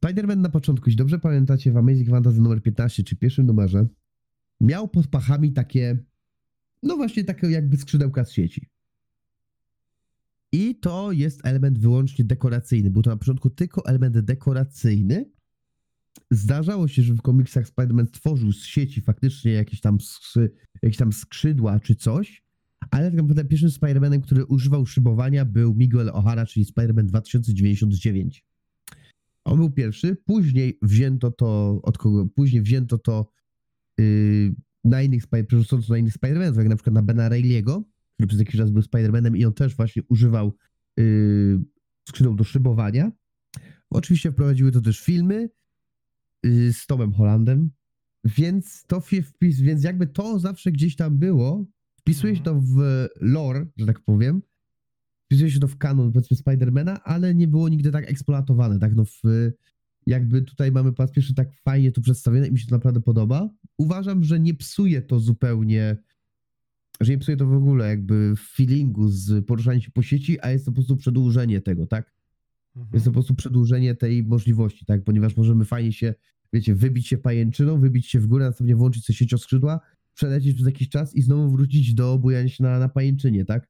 Spider-Man 0.00 0.36
na 0.36 0.48
początku, 0.48 0.86
jeśli 0.86 0.98
dobrze 0.98 1.18
pamiętacie, 1.18 1.72
w 1.72 1.76
Amazing 1.76 2.10
Fantasy 2.10 2.40
numer 2.40 2.62
15, 2.62 3.04
czy 3.04 3.16
pierwszym 3.16 3.46
numerze, 3.46 3.86
miał 4.60 4.88
pod 4.88 5.06
pachami 5.06 5.52
takie, 5.52 5.98
no 6.82 6.96
właśnie 6.96 7.24
takie 7.24 7.46
jakby 7.46 7.76
skrzydełka 7.76 8.24
z 8.24 8.32
sieci. 8.32 8.68
I 10.52 10.74
to 10.74 11.12
jest 11.12 11.46
element 11.46 11.78
wyłącznie 11.78 12.24
dekoracyjny. 12.24 12.90
Był 12.90 13.02
to 13.02 13.10
na 13.10 13.16
początku 13.16 13.50
tylko 13.50 13.86
element 13.86 14.18
dekoracyjny. 14.18 15.30
Zdarzało 16.30 16.88
się, 16.88 17.02
że 17.02 17.14
w 17.14 17.22
komiksach 17.22 17.66
Spider-Man 17.68 18.06
tworzył 18.10 18.52
z 18.52 18.64
sieci 18.64 19.00
faktycznie 19.00 19.52
jakieś 19.52 19.80
tam, 19.80 20.00
skrzy, 20.00 20.50
jakieś 20.82 20.96
tam 20.96 21.12
skrzydła 21.12 21.80
czy 21.80 21.94
coś, 21.94 22.42
ale 22.90 23.04
tak 23.06 23.14
naprawdę 23.14 23.44
pierwszym 23.44 23.70
Spider-Manem, 23.70 24.20
który 24.20 24.44
używał 24.44 24.86
szybowania 24.86 25.44
był 25.44 25.74
Miguel 25.74 26.08
O'Hara, 26.08 26.46
czyli 26.46 26.66
Spider-Man 26.66 27.04
2099. 27.04 28.44
On 29.44 29.56
był 29.56 29.70
pierwszy, 29.70 30.16
później 30.24 30.78
wzięto 30.82 31.30
to, 31.30 31.80
od 31.82 31.98
kogo, 31.98 32.26
później 32.34 32.62
wzięto 32.62 32.98
to 32.98 33.30
yy, 33.98 34.54
na 34.84 35.02
innych, 35.02 35.24
przerzucono 35.46 35.82
to 35.82 35.92
na 35.92 35.98
innych 35.98 36.14
Spider-Manów, 36.14 36.58
jak 36.58 36.68
na 36.68 36.76
przykład 36.76 36.94
na 36.94 37.02
Bena 37.02 37.30
Reilly'ego, 37.30 37.82
który 38.16 38.26
przez 38.26 38.38
jakiś 38.38 38.56
czas 38.56 38.70
był 38.70 38.82
Spider-Manem 38.82 39.36
i 39.36 39.44
on 39.44 39.52
też 39.52 39.76
właśnie 39.76 40.02
używał 40.08 40.56
yy, 40.96 41.60
skrzydeł 42.08 42.34
do 42.34 42.44
szybowania. 42.44 43.12
Oczywiście 43.90 44.32
wprowadziły 44.32 44.72
to 44.72 44.80
też 44.80 45.00
filmy 45.00 45.50
yy, 46.42 46.72
z 46.72 46.86
Tomem 46.86 47.12
Hollandem, 47.12 47.70
więc 48.24 48.84
to 48.86 49.00
wpis, 49.00 49.60
więc 49.60 49.84
jakby 49.84 50.06
to 50.06 50.38
zawsze 50.38 50.72
gdzieś 50.72 50.96
tam 50.96 51.18
było, 51.18 51.66
wpisuje 51.96 52.36
się 52.36 52.42
to 52.42 52.60
w 52.60 53.06
lore, 53.20 53.66
że 53.76 53.86
tak 53.86 54.00
powiem, 54.00 54.42
wpisuje 55.24 55.50
się 55.50 55.60
to 55.60 55.68
w 55.68 55.78
kanon 55.78 56.12
powiedzmy 56.12 56.36
Spidermana, 56.36 57.04
ale 57.04 57.34
nie 57.34 57.48
było 57.48 57.68
nigdy 57.68 57.90
tak 57.90 58.10
eksploatowane, 58.10 58.78
tak 58.78 58.94
no 58.94 59.04
w, 59.04 59.20
jakby 60.06 60.42
tutaj 60.42 60.72
mamy 60.72 60.92
po 60.92 61.02
raz 61.02 61.12
pierwszy 61.12 61.34
tak 61.34 61.48
fajnie 61.64 61.92
to 61.92 62.00
przedstawione 62.00 62.48
i 62.48 62.52
mi 62.52 62.58
się 62.58 62.66
to 62.66 62.74
naprawdę 62.74 63.00
podoba. 63.00 63.50
Uważam, 63.78 64.24
że 64.24 64.40
nie 64.40 64.54
psuje 64.54 65.02
to 65.02 65.20
zupełnie, 65.20 65.96
że 67.00 67.12
nie 67.12 67.18
psuje 67.18 67.36
to 67.36 67.46
w 67.46 67.52
ogóle 67.52 67.88
jakby 67.88 68.34
feelingu 68.36 69.08
z 69.08 69.46
poruszaniem 69.46 69.80
się 69.80 69.90
po 69.90 70.02
sieci, 70.02 70.40
a 70.40 70.50
jest 70.50 70.64
to 70.64 70.70
po 70.70 70.74
prostu 70.74 70.96
przedłużenie 70.96 71.60
tego, 71.60 71.86
tak? 71.86 72.12
Mhm. 72.76 72.94
Jest 72.94 73.04
to 73.04 73.10
po 73.10 73.14
prostu 73.14 73.34
przedłużenie 73.34 73.94
tej 73.94 74.24
możliwości, 74.24 74.86
tak? 74.86 75.04
Ponieważ 75.04 75.36
możemy 75.36 75.64
fajnie 75.64 75.92
się, 75.92 76.14
wiecie, 76.52 76.74
wybić 76.74 77.08
się 77.08 77.18
pajęczyną, 77.18 77.80
wybić 77.80 78.06
się 78.06 78.20
w 78.20 78.26
górę, 78.26 78.44
następnie 78.44 78.76
włączyć 78.76 79.04
sobie 79.04 79.16
siecioskrzydła, 79.16 79.80
przelecieć 80.14 80.54
przez 80.54 80.66
jakiś 80.66 80.88
czas 80.88 81.14
i 81.14 81.22
znowu 81.22 81.50
wrócić 81.50 81.94
do 81.94 82.18
bujania 82.18 82.48
się 82.48 82.64
na, 82.64 82.78
na 82.78 82.88
pajęczynie, 82.88 83.44
tak? 83.44 83.68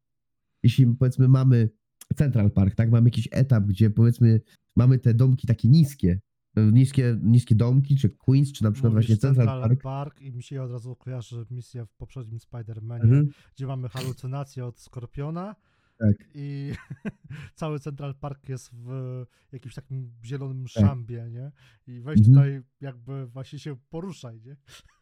Jeśli 0.62 0.86
powiedzmy 0.86 1.28
mamy 1.28 1.70
Central 2.16 2.50
Park, 2.50 2.74
tak? 2.74 2.90
Mamy 2.90 3.06
jakiś 3.06 3.28
etap, 3.32 3.64
gdzie 3.64 3.90
powiedzmy 3.90 4.40
mamy 4.76 4.98
te 4.98 5.14
domki 5.14 5.46
takie 5.46 5.68
niskie, 5.68 6.20
niskie, 6.56 7.18
niskie 7.22 7.54
domki, 7.54 7.96
czy 7.96 8.08
Queens, 8.10 8.52
czy 8.52 8.64
na 8.64 8.70
przykład 8.72 8.92
Mówisz 8.92 9.06
właśnie 9.06 9.16
Central, 9.20 9.60
Park. 9.62 9.82
Park 9.82 10.20
i 10.20 10.32
mi 10.32 10.42
się 10.42 10.62
od 10.62 10.70
razu 10.70 10.96
kojarzy 10.96 11.46
misja 11.50 11.84
w 11.86 11.94
poprzednim 11.94 12.38
Spider-Manie, 12.38 13.02
Mhm, 13.02 13.28
gdzie 13.56 13.66
mamy 13.66 13.88
halucynację 13.88 14.64
od 14.66 14.80
Skorpiona 14.80 15.56
tak. 15.98 16.16
i 16.34 16.72
cały 17.54 17.78
Central 17.80 18.14
Park 18.14 18.48
jest 18.48 18.70
w 18.74 19.24
jakimś 19.52 19.74
takim 19.74 20.12
zielonym 20.24 20.64
Tak. 20.74 20.84
szambie, 20.84 21.28
nie? 21.32 21.52
I 21.86 22.00
weź 22.00 22.18
Mhm. 22.18 22.34
tutaj 22.34 22.62
jakby 22.80 23.26
właśnie 23.26 23.58
się 23.58 23.76
poruszaj, 23.90 24.40
nie? 24.40 24.56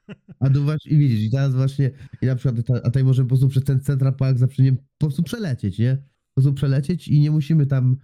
A 0.41 0.51
tu 0.51 0.65
właśnie, 0.65 0.93
i 0.93 0.99
widzisz, 0.99 1.21
i 1.21 1.31
teraz 1.31 1.55
właśnie, 1.55 1.91
i 2.23 2.27
na 2.27 2.37
przykład, 2.37 2.67
ta, 2.67 2.75
a 2.75 2.81
tutaj 2.81 3.05
możemy 3.05 3.27
po 3.27 3.29
prostu 3.29 3.49
przez 3.49 3.65
ten 3.65 3.81
Central 3.81 4.15
Park 4.17 4.39
zawsze 4.39 4.63
nie, 4.63 4.73
po 4.73 4.81
prostu 4.99 5.23
przelecieć, 5.23 5.79
nie? 5.79 5.97
Po 5.97 6.43
prostu 6.43 6.55
przelecieć 6.55 7.09
i 7.09 7.21
nie 7.21 7.31
musimy 7.31 7.67
tam 7.67 7.97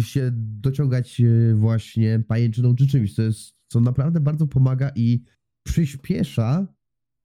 się 0.00 0.30
dociągać 0.34 1.20
y, 1.20 1.54
właśnie 1.54 2.24
pajęczyną 2.28 2.76
czy 2.76 2.86
czymś, 2.86 3.14
co 3.14 3.22
jest, 3.22 3.54
co 3.68 3.80
naprawdę 3.80 4.20
bardzo 4.20 4.46
pomaga 4.46 4.90
i 4.94 5.24
przyspiesza 5.62 6.66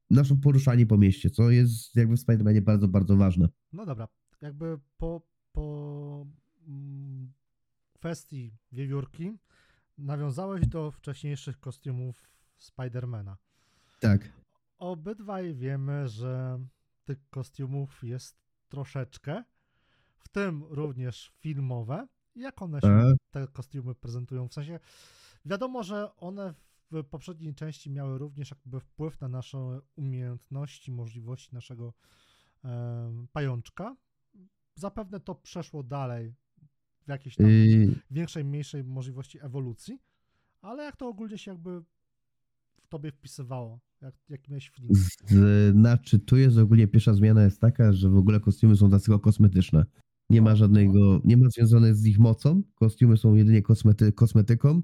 nasze 0.09 0.35
poruszanie 0.35 0.85
po 0.85 0.97
mieście, 0.97 1.29
co 1.29 1.51
jest 1.51 1.95
jakby 1.95 2.17
w 2.17 2.19
Spider-Manie 2.19 2.61
bardzo, 2.61 2.87
bardzo 2.87 3.17
ważne. 3.17 3.49
No 3.73 3.85
dobra, 3.85 4.07
jakby 4.41 4.79
po, 4.97 5.21
po 5.51 6.27
mm, 6.67 7.33
kwestii 7.93 8.57
wiewiórki 8.71 9.37
nawiązałeś 9.97 10.67
do 10.67 10.91
wcześniejszych 10.91 11.59
kostiumów 11.59 12.29
Spidermana. 12.57 13.37
Tak. 13.99 14.29
Obydwaj 14.77 15.55
wiemy, 15.55 16.07
że 16.07 16.59
tych 17.05 17.29
kostiumów 17.29 18.03
jest 18.03 18.37
troszeczkę, 18.69 19.43
w 20.17 20.29
tym 20.29 20.63
również 20.63 21.33
filmowe. 21.39 22.07
Jak 22.39 22.61
one 22.61 22.81
się, 22.81 22.87
E. 22.87 23.15
te 23.31 23.47
kostiumy 23.47 23.95
prezentują? 23.95 24.47
W 24.47 24.53
sensie, 24.53 24.79
wiadomo, 25.45 25.83
że 25.83 26.15
one 26.15 26.53
w 26.91 27.03
poprzedniej 27.03 27.55
części 27.55 27.89
miały 27.89 28.17
również 28.17 28.51
jakby 28.51 28.79
wpływ 28.79 29.21
na 29.21 29.27
nasze 29.27 29.79
umiejętności, 29.95 30.91
możliwości 30.91 31.55
naszego 31.55 31.93
em, 32.63 33.27
pajączka. 33.33 33.95
Zapewne 34.75 35.19
to 35.19 35.35
przeszło 35.35 35.83
dalej 35.83 36.33
w 37.05 37.09
jakiejś 37.09 37.35
tam 37.35 37.47
Y, 37.47 37.95
większej, 38.11 38.45
mniejszej 38.45 38.83
możliwości 38.83 39.39
ewolucji, 39.41 39.99
ale 40.61 40.83
jak 40.83 40.95
to 40.95 41.07
ogólnie 41.07 41.37
się 41.37 41.51
jakby 41.51 41.81
w 42.81 42.87
tobie 42.89 43.11
wpisywało? 43.11 43.79
Jak, 44.01 44.15
jaki 44.29 44.51
miałeś 44.51 44.71
feeling? 44.71 44.97
Znaczy, 45.71 46.19
tu 46.19 46.37
jest 46.37 46.57
ogólnie 46.57 46.87
pierwsza 46.87 47.13
zmiana 47.13 47.43
jest 47.43 47.61
taka, 47.61 47.93
że 47.93 48.09
w 48.09 48.17
ogóle 48.17 48.39
kostiumy 48.39 48.75
są 48.77 48.89
tacy 48.89 49.19
kosmetyczne. 49.19 49.85
Nie 50.29 50.41
ma 50.41 50.51
O, 50.51 50.55
żadnego, 50.55 51.21
nie 51.25 51.37
ma 51.37 51.49
związanych 51.49 51.95
z 51.95 52.05
ich 52.05 52.19
mocą. 52.19 52.63
Kostiumy 52.75 53.17
są 53.17 53.35
jedynie 53.35 53.61
kosmety, 53.61 54.11
kosmetyką. 54.11 54.81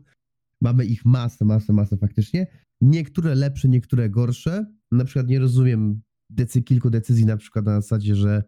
Mamy 0.61 0.85
ich 0.85 1.05
masę, 1.05 1.45
masę, 1.45 1.73
masę 1.73 1.97
faktycznie. 1.97 2.47
Niektóre 2.81 3.35
lepsze, 3.35 3.67
niektóre 3.67 4.09
gorsze. 4.09 4.65
Na 4.91 5.05
przykład 5.05 5.27
nie 5.27 5.39
rozumiem 5.39 6.01
decy, 6.29 6.61
kilku 6.63 6.89
decyzji, 6.89 7.25
na 7.25 7.37
przykład 7.37 7.65
na 7.65 7.81
zasadzie, 7.81 8.15
że 8.15 8.43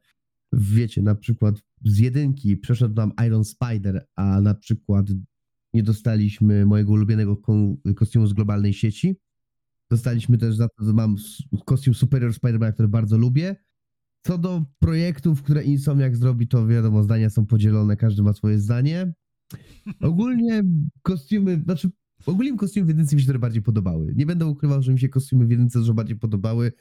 wiecie, 0.53 1.01
na 1.01 1.15
przykład 1.15 1.55
z 1.85 1.97
jedynki 1.97 2.57
przeszedł 2.57 2.95
nam 2.95 3.11
Iron 3.27 3.45
Spider, 3.45 4.07
a 4.15 4.41
na 4.41 4.53
przykład 4.53 5.07
nie 5.73 5.83
dostaliśmy 5.83 6.65
mojego 6.65 6.91
ulubionego 6.91 7.37
kostiumu 7.95 8.27
z 8.27 8.33
globalnej 8.33 8.73
sieci. 8.73 9.19
Dostaliśmy 9.91 10.37
też 10.37 10.55
za 10.55 10.67
to, 10.67 10.85
że 10.85 10.93
mam 10.93 11.15
kostium 11.65 11.93
Superior 11.93 12.31
Spider-Man, 12.31 12.73
który 12.73 12.87
bardzo 12.87 13.17
lubię. 13.17 13.55
Co 14.27 14.37
do 14.37 14.65
projektów, 14.79 15.43
które 15.43 15.63
Insomniac 15.63 16.15
zrobi, 16.15 16.47
to 16.47 16.67
wiadomo, 16.67 17.03
zdania 17.03 17.29
są 17.29 17.45
podzielone, 17.45 17.97
każdy 17.97 18.23
ma 18.23 18.33
swoje 18.33 18.59
zdanie. 18.59 19.13
Ogólnie 20.01 20.63
kostiumy, 21.01 21.61
znaczy 21.63 21.91
ogólnie 22.25 22.57
kostiumy 22.57 22.85
w 22.85 22.89
jedynce 22.89 23.15
mi 23.15 23.21
się 23.21 23.27
trochę 23.27 23.39
bardziej 23.39 23.61
podobały. 23.61 24.13
Nie 24.15 24.25
będę 24.25 24.45
ukrywał, 24.45 24.81
że 24.81 24.93
mi 24.93 24.99
się 24.99 25.09
kostiumy 25.09 25.45
w 25.45 25.51
jedynce 25.51 25.79
dużo 25.79 25.93
bardziej 25.93 26.15
podobały. 26.17 26.71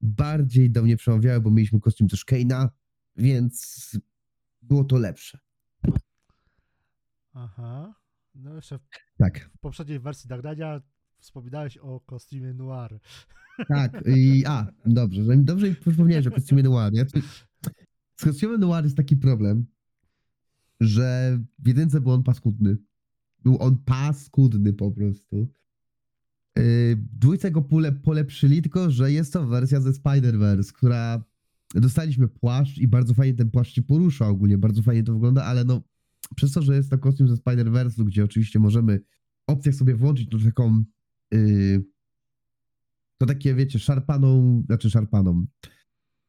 Bardziej 0.00 0.70
do 0.70 0.82
mnie 0.82 0.96
przemawiały, 0.96 1.40
bo 1.40 1.50
mieliśmy 1.50 1.80
kostium 1.80 2.08
też 2.08 2.26
Kane'a, 2.26 2.68
więc 3.16 3.90
było 4.62 4.84
to 4.84 4.98
lepsze. 4.98 5.38
Aha. 7.32 7.94
No 8.34 8.54
jeszcze 8.54 8.78
w 8.78 8.82
Tak, 9.18 9.50
poprzedniej 9.60 10.00
wersji 10.00 10.30
nagrania 10.30 10.80
wspominałeś 11.18 11.76
o 11.76 12.00
kostiumie 12.00 12.54
noir. 12.54 12.98
Tak. 13.68 14.02
I, 14.16 14.44
a, 14.46 14.66
dobrze, 14.86 15.24
że- 15.24 15.36
dobrze 15.36 15.68
mi 15.68 15.74
przypomniałeś 15.74 16.26
o 16.26 16.30
kostiumie 16.30 16.62
Noir. 16.62 16.94
Ja 16.94 17.04
z 18.16 18.24
kostiumem 18.24 18.60
Noir 18.60 18.84
jest 18.84 18.96
taki 18.96 19.16
problem, 19.16 19.66
że 20.80 21.38
w 21.58 21.68
jedynce 21.68 22.00
był 22.00 22.12
on 22.12 22.22
paskudny. 22.22 22.76
Był 23.44 23.62
on 23.62 23.76
paskudny 23.76 24.72
po 24.72 24.90
prostu. 24.90 25.48
Yy, 26.56 26.64
dwójce 27.12 27.50
go 27.50 27.62
pole, 27.62 27.92
polepszyli, 27.92 28.62
tylko 28.62 28.90
że 28.90 29.12
jest 29.12 29.32
to 29.32 29.46
wersja 29.46 29.80
ze 29.80 29.90
Spider-Verse, 29.90 30.72
która 30.72 31.24
dostaliśmy 31.74 32.28
płaszcz 32.28 32.78
i 32.78 32.88
bardzo 32.88 33.14
fajnie 33.14 33.34
ten 33.34 33.50
płaszcz 33.50 33.74
się 33.74 33.82
porusza 33.82 34.28
ogólnie, 34.28 34.58
bardzo 34.58 34.82
fajnie 34.82 35.02
to 35.02 35.12
wygląda, 35.12 35.44
ale 35.44 35.64
no 35.64 35.82
przez 36.36 36.52
to, 36.52 36.62
że 36.62 36.76
jest 36.76 36.90
to 36.90 36.98
kostium 36.98 37.28
ze 37.28 37.34
Spider-Verse, 37.34 38.04
gdzie 38.04 38.24
oczywiście 38.24 38.58
możemy 38.58 38.98
w 39.48 39.50
opcjach 39.50 39.74
sobie 39.74 39.94
włączyć 39.94 40.28
to 40.28 40.38
taką 40.38 40.84
yy, 41.30 41.84
to 43.22 43.26
takie, 43.26 43.54
wiecie, 43.54 43.78
szarpaną, 43.78 44.62
znaczy 44.66 44.90
szarpaną, 44.90 45.46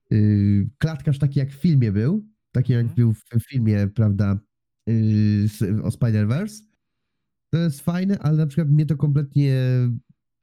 yy, 0.10 0.70
klatkarz 0.78 1.20
taki 1.20 1.40
jak 1.40 1.52
w 1.52 1.56
filmie 1.62 1.92
był, 1.92 2.26
taki 2.52 2.74
jak 2.74 2.82
Mhm. 2.82 2.96
był 2.96 3.14
w 3.14 3.24
filmie, 3.50 3.88
prawda, 3.88 4.40
yy, 4.88 5.84
o 5.84 5.90
Spider-Verse, 5.90 6.64
to 7.50 7.58
jest 7.58 7.82
fajne, 7.82 8.20
ale 8.20 8.38
na 8.38 8.48
przykład 8.48 8.70
mnie 8.70 8.86
to 8.86 8.98
kompletnie 8.98 9.60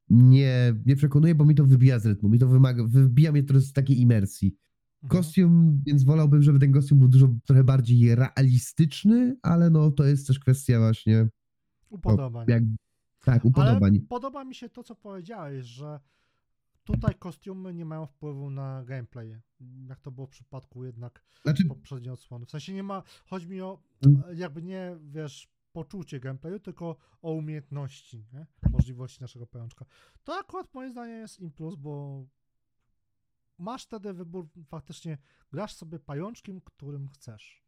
nie, 0.09 0.75
nie 0.87 0.97
przekonuje, 0.97 1.35
bo 1.35 1.45
mi 1.45 1.55
to 1.55 1.67
wybija 1.67 1.99
z 1.99 2.07
rytmu, 2.07 2.29
mi 2.29 2.39
to 2.39 2.49
wymaga, 2.49 2.85
wybija 2.85 3.33
mnie 3.33 3.43
to 3.43 3.61
z 3.61 3.73
takiej 3.73 4.01
imersji. 4.01 4.57
Mhm. 5.03 5.23
Kostium, 5.23 5.83
więc 5.87 6.05
wolałbym, 6.05 6.43
żeby 6.43 6.59
ten 6.59 6.73
kostium 6.73 6.99
był 6.99 7.09
dużo, 7.09 7.29
trochę 7.45 7.65
bardziej 7.65 8.15
realistyczny, 8.15 9.37
ale 9.43 9.71
no 9.71 9.91
to 9.91 10.05
jest 10.05 10.27
też 10.27 10.39
kwestia 10.39 10.79
właśnie, 10.79 11.29
Upodobań. 11.91 12.47
jak, 12.49 12.63
tak, 13.25 13.45
upodobań. 13.45 13.91
Ale 13.97 14.07
podoba 14.09 14.45
mi 14.45 14.55
się 14.55 14.69
to, 14.69 14.83
co 14.83 14.95
powiedziałeś, 14.95 15.67
że 15.67 16.01
tutaj 16.93 17.15
kostiumy 17.15 17.75
nie 17.75 17.85
mają 17.85 18.07
wpływu 18.07 18.51
na 18.51 18.85
gameplay. 18.85 19.37
Jak 19.89 20.01
to 20.01 20.11
było 20.11 20.27
w 20.27 20.31
przypadku 20.31 20.85
jednak 20.85 21.25
Znaczy, 21.43 21.65
poprzedniej 21.65 22.11
odsłony. 22.13 22.47
W 22.47 22.51
sensie 22.51 22.73
nie 22.73 22.83
ma, 22.83 23.03
chodzi 23.27 23.49
mi 23.49 23.61
o 23.61 23.83
Mm. 24.07 24.23
jakby 24.39 24.63
nie, 24.63 24.97
wiesz, 25.01 25.49
poczucie 25.73 26.21
gameplayu, 26.21 26.61
tylko 26.61 26.97
o 27.23 27.33
umiejętności, 27.33 28.25
nie? 28.33 28.47
możliwości 28.71 29.21
naszego 29.21 29.47
pajączka. 29.47 29.85
To 30.25 30.39
akurat 30.39 30.75
moim 30.75 30.93
zdaniem 30.93 31.17
jest 31.21 31.41
im 31.41 31.51
plus, 31.53 31.75
bo 31.77 32.25
masz 33.59 33.85
wtedy 33.85 34.13
wybór, 34.13 34.49
faktycznie 34.67 35.19
grasz 35.53 35.75
sobie 35.75 35.99
pajączkiem, 35.99 36.61
którym 36.61 37.09
chcesz. 37.09 37.60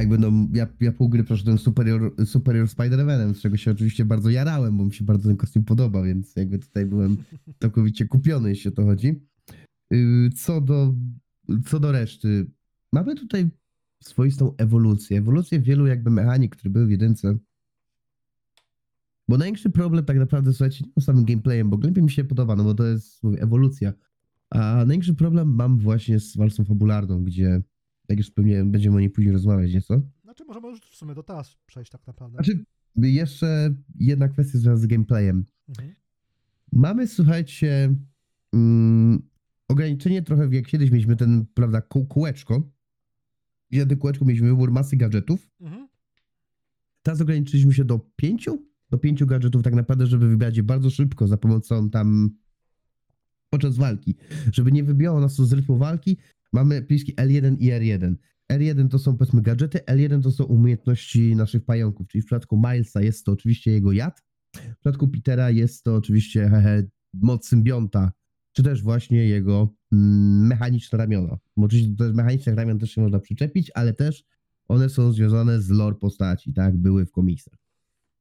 Jakby 0.00 0.18
no, 0.18 0.32
ja, 0.52 0.66
ja 0.80 0.92
pół 0.92 1.08
gry 1.08 1.24
przeszedłem 1.24 1.58
Superior, 1.58 2.14
Superior 2.26 2.66
Spider-Manem, 2.66 3.34
z 3.34 3.40
czego 3.40 3.56
się 3.56 3.70
oczywiście 3.70 4.04
bardzo 4.04 4.30
jarałem, 4.30 4.76
bo 4.76 4.84
mi 4.84 4.94
się 4.94 5.04
bardzo 5.04 5.28
ten 5.28 5.36
kostium 5.36 5.64
podoba, 5.64 6.02
więc 6.02 6.36
jakby 6.36 6.58
tutaj 6.58 6.86
byłem 6.86 7.16
całkowicie 7.60 8.08
kupiony, 8.08 8.48
jeśli 8.48 8.70
o 8.70 8.74
to 8.74 8.84
chodzi. 8.84 9.20
Yy, 9.90 10.30
Co 10.36 10.60
do, 10.60 10.94
co 11.66 11.80
do 11.80 11.92
reszty, 11.92 12.46
mamy 12.92 13.14
tutaj 13.14 13.50
swoistą 14.00 14.56
ewolucję. 14.56 15.18
Ewolucję 15.18 15.60
wielu 15.60 15.86
jakby 15.86 16.10
mechanik, 16.10 16.56
które 16.56 16.70
były 16.70 16.86
w 16.86 16.90
jedynce. 16.90 17.38
Bo 19.28 19.38
największy 19.38 19.70
problem 19.70 20.04
tak 20.04 20.16
naprawdę, 20.16 20.52
słuchajcie, 20.52 20.84
nie 20.96 21.02
samym 21.02 21.24
gameplayem, 21.24 21.70
bo 21.70 21.78
gameplay 21.78 22.04
mi 22.04 22.10
się 22.10 22.24
podoba, 22.24 22.56
no 22.56 22.64
bo 22.64 22.74
to 22.74 22.86
jest 22.86 23.22
mówię, 23.22 23.42
ewolucja. 23.42 23.92
A 24.50 24.76
największy 24.76 25.14
problem 25.14 25.54
mam 25.54 25.78
właśnie 25.78 26.20
z 26.20 26.36
walką 26.36 26.64
fabularną, 26.64 27.24
gdzie, 27.24 27.62
jak 28.10 28.18
już 28.18 28.26
wspomniałem, 28.26 28.70
będziemy 28.70 28.96
o 28.96 29.00
niej 29.00 29.10
później 29.10 29.32
rozmawiać 29.32 29.74
nieco. 29.74 30.02
Znaczy, 30.22 30.44
możemy 30.44 30.68
już 30.68 30.80
w 30.80 30.94
sumie 30.94 31.14
do 31.14 31.22
teraz 31.22 31.56
przejść 31.66 31.90
tak 31.90 32.06
naprawdę. 32.06 32.36
Znaczy, 32.36 32.64
jeszcze 32.96 33.74
jedna 33.94 34.28
kwestia 34.28 34.58
związana 34.58 34.76
z 34.76 34.86
gameplayem. 34.86 35.44
Mhm. 35.68 35.94
Mamy, 36.72 37.08
słuchajcie, 37.08 37.94
mm, 38.52 39.22
ograniczenie 39.68 40.22
trochę, 40.22 40.48
jak 40.52 40.66
kiedyś 40.66 40.90
mieliśmy 40.90 41.16
ten, 41.16 41.46
prawda, 41.54 41.80
kół, 41.80 42.06
kółeczko, 42.06 42.70
gdzie 43.70 43.80
na 43.80 43.86
tym 43.86 43.98
kółeczku 43.98 44.24
mieliśmy 44.24 44.48
wybór 44.48 44.72
masy 44.72 44.96
gadżetów. 44.96 45.48
Mhm. 45.60 45.88
Teraz 47.02 47.20
ograniczyliśmy 47.20 47.74
się 47.74 47.84
do 47.84 47.98
pięciu, 48.16 48.66
do 48.90 48.98
pięciu 48.98 49.26
gadżetów 49.26 49.62
tak 49.62 49.74
naprawdę, 49.74 50.06
żeby 50.06 50.28
wybierać 50.28 50.56
je 50.56 50.62
bardzo 50.62 50.90
szybko 50.90 51.28
za 51.28 51.36
pomocą 51.36 51.90
tam 51.90 52.30
podczas 53.50 53.76
walki. 53.76 54.16
Żeby 54.52 54.72
nie 54.72 54.84
wybijało 54.84 55.20
nas 55.20 55.36
to 55.36 55.46
z 55.46 55.52
rytmu 55.52 55.78
walki, 55.78 56.16
mamy 56.52 56.82
pliski 56.82 57.14
L1 57.14 57.56
i 57.58 57.70
R1. 57.70 58.14
R1 58.52 58.88
to 58.88 58.98
są 58.98 59.16
powiedzmy 59.16 59.42
gadżety, 59.42 59.78
L1 59.78 60.22
to 60.22 60.30
są 60.30 60.44
umiejętności 60.44 61.36
naszych 61.36 61.64
pająków, 61.64 62.08
czyli 62.08 62.22
w 62.22 62.24
przypadku 62.24 62.56
Milesa 62.56 63.02
jest 63.02 63.24
to 63.24 63.32
oczywiście 63.32 63.70
jego 63.70 63.92
jad, 63.92 64.22
w 64.56 64.76
przypadku 64.76 65.08
Petera 65.08 65.50
jest 65.50 65.84
to 65.84 65.94
oczywiście 65.94 66.48
hehe, 66.48 66.82
moc 67.14 67.48
symbionta, 67.48 68.12
czy 68.52 68.62
też 68.62 68.82
właśnie 68.82 69.28
jego 69.28 69.74
mm, 69.92 70.46
mechaniczne 70.46 70.98
ramiona. 70.98 71.38
Oczywiście 71.56 71.90
do 71.90 72.12
mechanicznych 72.12 72.56
ramion 72.56 72.78
też 72.78 72.90
się 72.90 73.00
można 73.00 73.18
przyczepić, 73.18 73.70
ale 73.74 73.94
też 73.94 74.24
one 74.68 74.88
są 74.88 75.12
związane 75.12 75.62
z 75.62 75.68
lore 75.68 75.96
postaci, 75.96 76.52
tak? 76.52 76.76
Były 76.76 77.06
w 77.06 77.10
komiksach. 77.10 77.58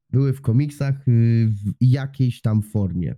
Były 0.10 0.34
w 0.34 0.42
komiksach 0.42 1.08
y, 1.08 1.48
w 1.48 1.74
jakiejś 1.82 2.42
tam 2.42 2.62
formie. 2.62 3.16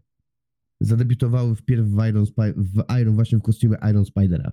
Zadebiutowały 0.79 1.55
wpierw 1.55 1.87
w 1.87 2.07
Iron, 2.09 2.25
w 2.57 2.83
Iron 3.01 3.15
właśnie 3.15 3.37
w 3.37 3.41
kostiumie 3.41 3.77
Iron 3.89 4.05
Spidera. 4.05 4.51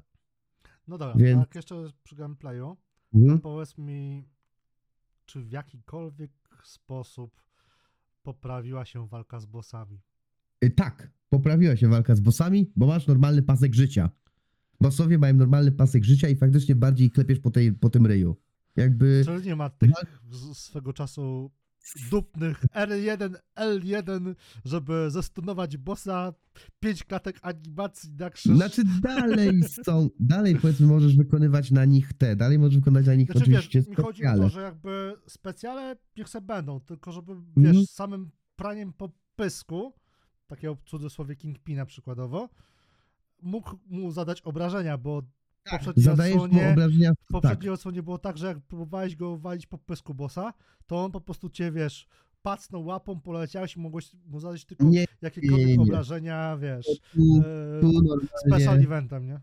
No 0.88 0.98
dobra, 0.98 1.14
Więc- 1.16 1.40
tak 1.40 1.54
jeszcze 1.54 1.90
przy 2.02 2.16
gameplayu. 2.16 2.76
Mhm. 3.14 3.40
Powiedz 3.40 3.78
mi, 3.78 4.28
czy 5.26 5.40
w 5.40 5.50
jakikolwiek 5.52 6.30
sposób 6.64 7.42
poprawiła 8.22 8.84
się 8.84 9.08
walka 9.08 9.40
z 9.40 9.46
bossami? 9.46 10.00
Y, 10.64 10.70
Tak, 10.70 11.10
poprawiła 11.28 11.76
się 11.76 11.88
walka 11.88 12.14
z 12.14 12.20
bossami, 12.20 12.72
bo 12.76 12.86
masz 12.86 13.06
normalny 13.06 13.42
pasek 13.42 13.74
życia. 13.74 14.10
Bossowie 14.80 15.18
mają 15.18 15.34
normalny 15.34 15.72
pasek 15.72 16.04
życia 16.04 16.28
i 16.28 16.36
faktycznie 16.36 16.74
bardziej 16.74 17.10
klepiesz 17.10 17.40
po, 17.40 17.50
tej, 17.50 17.72
po 17.72 17.90
tym 17.90 18.06
ryju. 18.06 18.36
Jakby 18.76 19.22
Czyli 19.24 19.46
nie 19.46 19.56
ma 19.56 19.70
tych 19.70 19.90
swego 20.52 20.92
czasu 20.92 21.50
dupnych 22.10 22.64
R1, 22.74 23.34
L1, 23.56 24.34
żeby 24.64 25.10
zestunować 25.10 25.76
bossa, 25.76 26.32
pięć 26.80 27.04
klatek 27.04 27.38
animacji 27.42 28.10
na 28.18 28.30
krzyż. 28.30 28.56
Znaczy 28.56 28.82
dalej 29.02 29.62
są, 29.84 30.08
dalej 30.20 30.56
powiedzmy 30.56 30.86
możesz 30.86 31.16
wykonywać 31.16 31.70
na 31.70 31.84
nich 31.84 32.12
te, 32.12 32.36
dalej 32.36 32.58
możesz 32.58 32.78
wykonywać 32.78 33.06
na 33.06 33.14
nich 33.14 33.26
Znaczy, 33.26 33.42
oczywiście 33.42 33.78
wiesz, 33.78 33.88
mi 33.88 33.94
chodzi 33.96 34.26
o 34.26 34.36
to, 34.36 34.48
że 34.48 34.60
jakby 34.62 35.14
specjale 35.26 35.96
niech 36.16 36.28
se 36.28 36.40
będą, 36.40 36.80
tylko 36.80 37.12
żeby, 37.12 37.32
Mhm. 37.32 37.52
wiesz, 37.56 37.90
samym 37.90 38.30
praniem 38.56 38.92
po 38.92 39.10
pysku, 39.36 39.92
takiego 40.46 40.74
w 40.74 40.82
cudzysłowie 40.82 41.36
Kingpina 41.36 41.86
przykładowo, 41.86 42.48
mógł 43.42 43.78
mu 43.86 44.10
zadać 44.12 44.40
obrażenia, 44.42 44.98
bo 44.98 45.22
w 45.64 45.70
poprzedniej 45.70 46.04
Zadajesz 46.04 46.36
mu 46.36 46.42
odsłonie, 46.42 46.72
obrażenia, 46.72 47.12
w 47.12 47.16
tak, 47.16 47.26
poprzedniej 47.28 47.70
odsłonie 47.70 48.02
było 48.02 48.18
tak, 48.18 48.38
że 48.38 48.46
jak 48.46 48.60
próbowałeś 48.60 49.16
go 49.16 49.38
walić 49.38 49.66
po 49.66 49.78
pysku 49.78 50.14
bossa, 50.14 50.52
to 50.86 51.04
on 51.04 51.12
po 51.12 51.20
prostu 51.20 51.50
cię, 51.50 51.72
wiesz, 51.72 52.08
pacnął 52.42 52.84
łapą, 52.84 53.20
poleciałeś 53.20 53.76
i 53.76 53.80
mogłeś 53.80 54.12
mu 54.26 54.40
zadać 54.40 54.64
tylko 54.64 54.84
nie, 54.84 55.04
jakiekolwiek 55.22 55.66
nie, 55.66 55.76
nie. 55.76 55.82
obrażenia, 55.82 56.56
wiesz, 56.56 56.86
tu, 57.14 57.42
e, 57.44 57.80
tu, 57.80 57.92
special 58.46 58.58
normalnie, 58.58 58.84
eventem, 58.86 59.26
nie? 59.26 59.40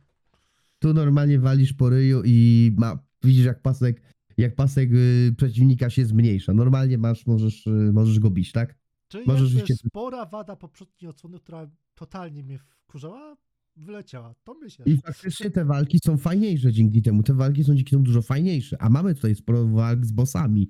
tu 0.80 0.94
normalnie 0.94 1.40
walisz 1.40 1.74
po 1.74 1.90
ryju 1.90 2.22
i 2.26 2.72
ma, 2.78 3.00
widzisz 3.24 3.46
jak 3.46 3.62
pasek, 3.62 4.02
jak 4.38 4.56
pasek 4.56 4.90
y, 4.94 5.34
przeciwnika 5.38 5.90
się 5.90 6.06
zmniejsza. 6.06 6.54
Normalnie 6.54 6.98
masz, 6.98 7.26
możesz, 7.28 7.68
y, 7.68 7.92
możesz 7.94 8.20
go 8.20 8.30
bić, 8.30 8.52
tak? 8.52 8.76
Czyli 9.08 9.24
Może 9.28 9.44
jakby 9.44 9.60
rzeczywiście- 9.60 9.88
spora 9.90 10.26
wada 10.26 10.56
poprzedniej 10.56 11.10
odsłony, 11.10 11.40
która 11.40 11.68
totalnie 11.96 12.44
mnie 12.44 12.60
wkurzała, 12.60 13.38
wyleciała. 13.76 14.36
To 14.44 14.54
myślę. 14.54 14.86
I 14.86 14.98
faktycznie 14.98 15.52
te 15.52 15.66
walki 15.66 16.00
są 16.06 16.18
fajniejsze 16.18 16.74
dzięki 16.74 17.02
temu. 17.02 17.24
Te 17.24 17.34
walki 17.34 17.64
są 17.64 17.76
dzięki 17.76 17.92
temu 17.92 18.04
dużo 18.04 18.22
fajniejsze. 18.22 18.82
A 18.82 18.90
mamy 18.90 19.16
tutaj 19.16 19.36
sporo 19.36 19.68
walk 19.68 20.06
z 20.06 20.12
bossami. 20.12 20.70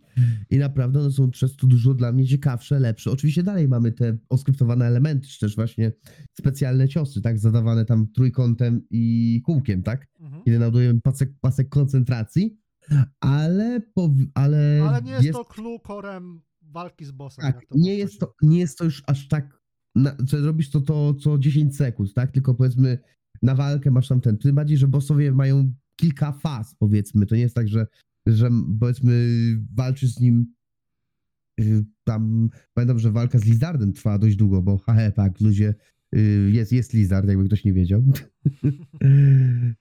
I 0.50 0.58
naprawdę 0.58 1.00
one 1.00 1.12
są 1.12 1.30
przez 1.32 1.56
to 1.56 1.68
dużo 1.68 1.94
dla 1.94 2.12
mnie 2.12 2.28
ciekawsze, 2.28 2.80
lepsze. 2.80 3.12
Oczywiście 3.12 3.44
dalej 3.44 3.68
mamy 3.68 3.92
te 3.92 4.18
oskryptowane 4.30 4.86
elementy, 4.86 5.28
czy 5.28 5.40
też 5.40 5.56
właśnie 5.56 5.92
specjalne 6.40 6.88
ciosy, 6.88 7.22
tak? 7.22 7.40
Zadawane 7.40 7.86
tam 7.86 8.08
trójkątem 8.08 8.82
i 8.90 9.42
kółkiem, 9.46 9.84
tak? 9.84 10.08
Mhm. 10.20 10.44
Kiedy 10.44 10.60
naładujemy 10.60 11.02
pasek, 11.02 11.30
pasek 11.42 11.70
koncentracji. 11.70 12.58
Ale, 13.20 13.82
ale, 14.34 14.84
Ale 14.90 15.02
nie 15.02 15.12
jest, 15.12 15.32
to 15.32 15.46
clue 15.46 15.80
corem 15.88 16.42
walki 16.62 17.06
z 17.06 17.12
bossem. 17.12 17.42
tak, 17.42 17.62
nie 17.72 17.96
jest, 17.96 18.20
to, 18.20 18.34
nie 18.42 18.60
jest 18.60 18.78
to 18.78 18.84
już 18.84 19.04
aż 19.08 19.28
tak, 19.28 19.62
na, 19.96 20.16
co 20.28 20.42
robisz 20.42 20.70
to, 20.70 20.82
to 20.82 21.14
co 21.14 21.38
10 21.38 21.78
sekund, 21.78 22.14
tak? 22.14 22.32
Tylko 22.32 22.56
powiedzmy 22.56 22.98
na 23.42 23.56
walkę 23.56 23.92
masz 23.92 24.08
tam 24.08 24.22
ten, 24.22 24.38
tym 24.38 24.56
bardziej, 24.56 24.78
że 24.78 24.88
bossowie 24.88 25.32
mają 25.32 25.74
kilka 25.96 26.32
faz, 26.32 26.76
powiedzmy. 26.80 27.26
To 27.26 27.36
nie 27.36 27.42
jest 27.42 27.56
tak, 27.56 27.68
że, 27.68 27.88
że 28.26 28.50
powiedzmy 28.80 29.38
walczysz 29.76 30.14
z 30.14 30.20
nim 30.20 30.54
y, 31.60 31.86
tam, 32.04 32.50
pamiętam, 32.74 33.00
że 33.00 33.12
walka 33.12 33.40
z 33.40 33.46
Lizardem 33.46 33.94
trwała 33.94 34.20
dość 34.20 34.36
długo, 34.36 34.62
bo 34.62 34.78
hahe, 34.78 35.12
tak, 35.12 35.42
ludzie, 35.42 35.74
y, 36.16 36.50
jest, 36.54 36.72
jest 36.72 36.94
Lizard, 36.94 37.28
jakby 37.28 37.46
ktoś 37.46 37.64
nie 37.64 37.74
wiedział. 37.74 38.04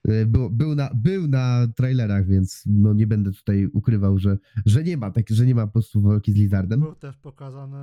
Y, 0.09 0.27
był, 0.27 0.51
był, 0.51 0.75
na, 0.75 0.91
był 0.95 1.29
na 1.29 1.67
trailerach, 1.77 2.27
więc 2.27 2.63
no 2.67 2.93
nie 2.93 3.07
będę 3.07 3.33
tutaj 3.33 3.67
ukrywał, 3.67 4.19
że, 4.19 4.39
że 4.67 4.85
nie 4.85 4.97
ma, 4.97 5.11
tak, 5.11 5.31
że 5.31 5.47
nie 5.47 5.55
ma 5.55 5.67
po 5.67 5.73
prostu 5.73 6.01
walki 6.01 6.33
z 6.33 6.35
Lizardem. 6.35 6.81
Był 6.81 6.95
też 6.95 7.17
pokazany 7.17 7.77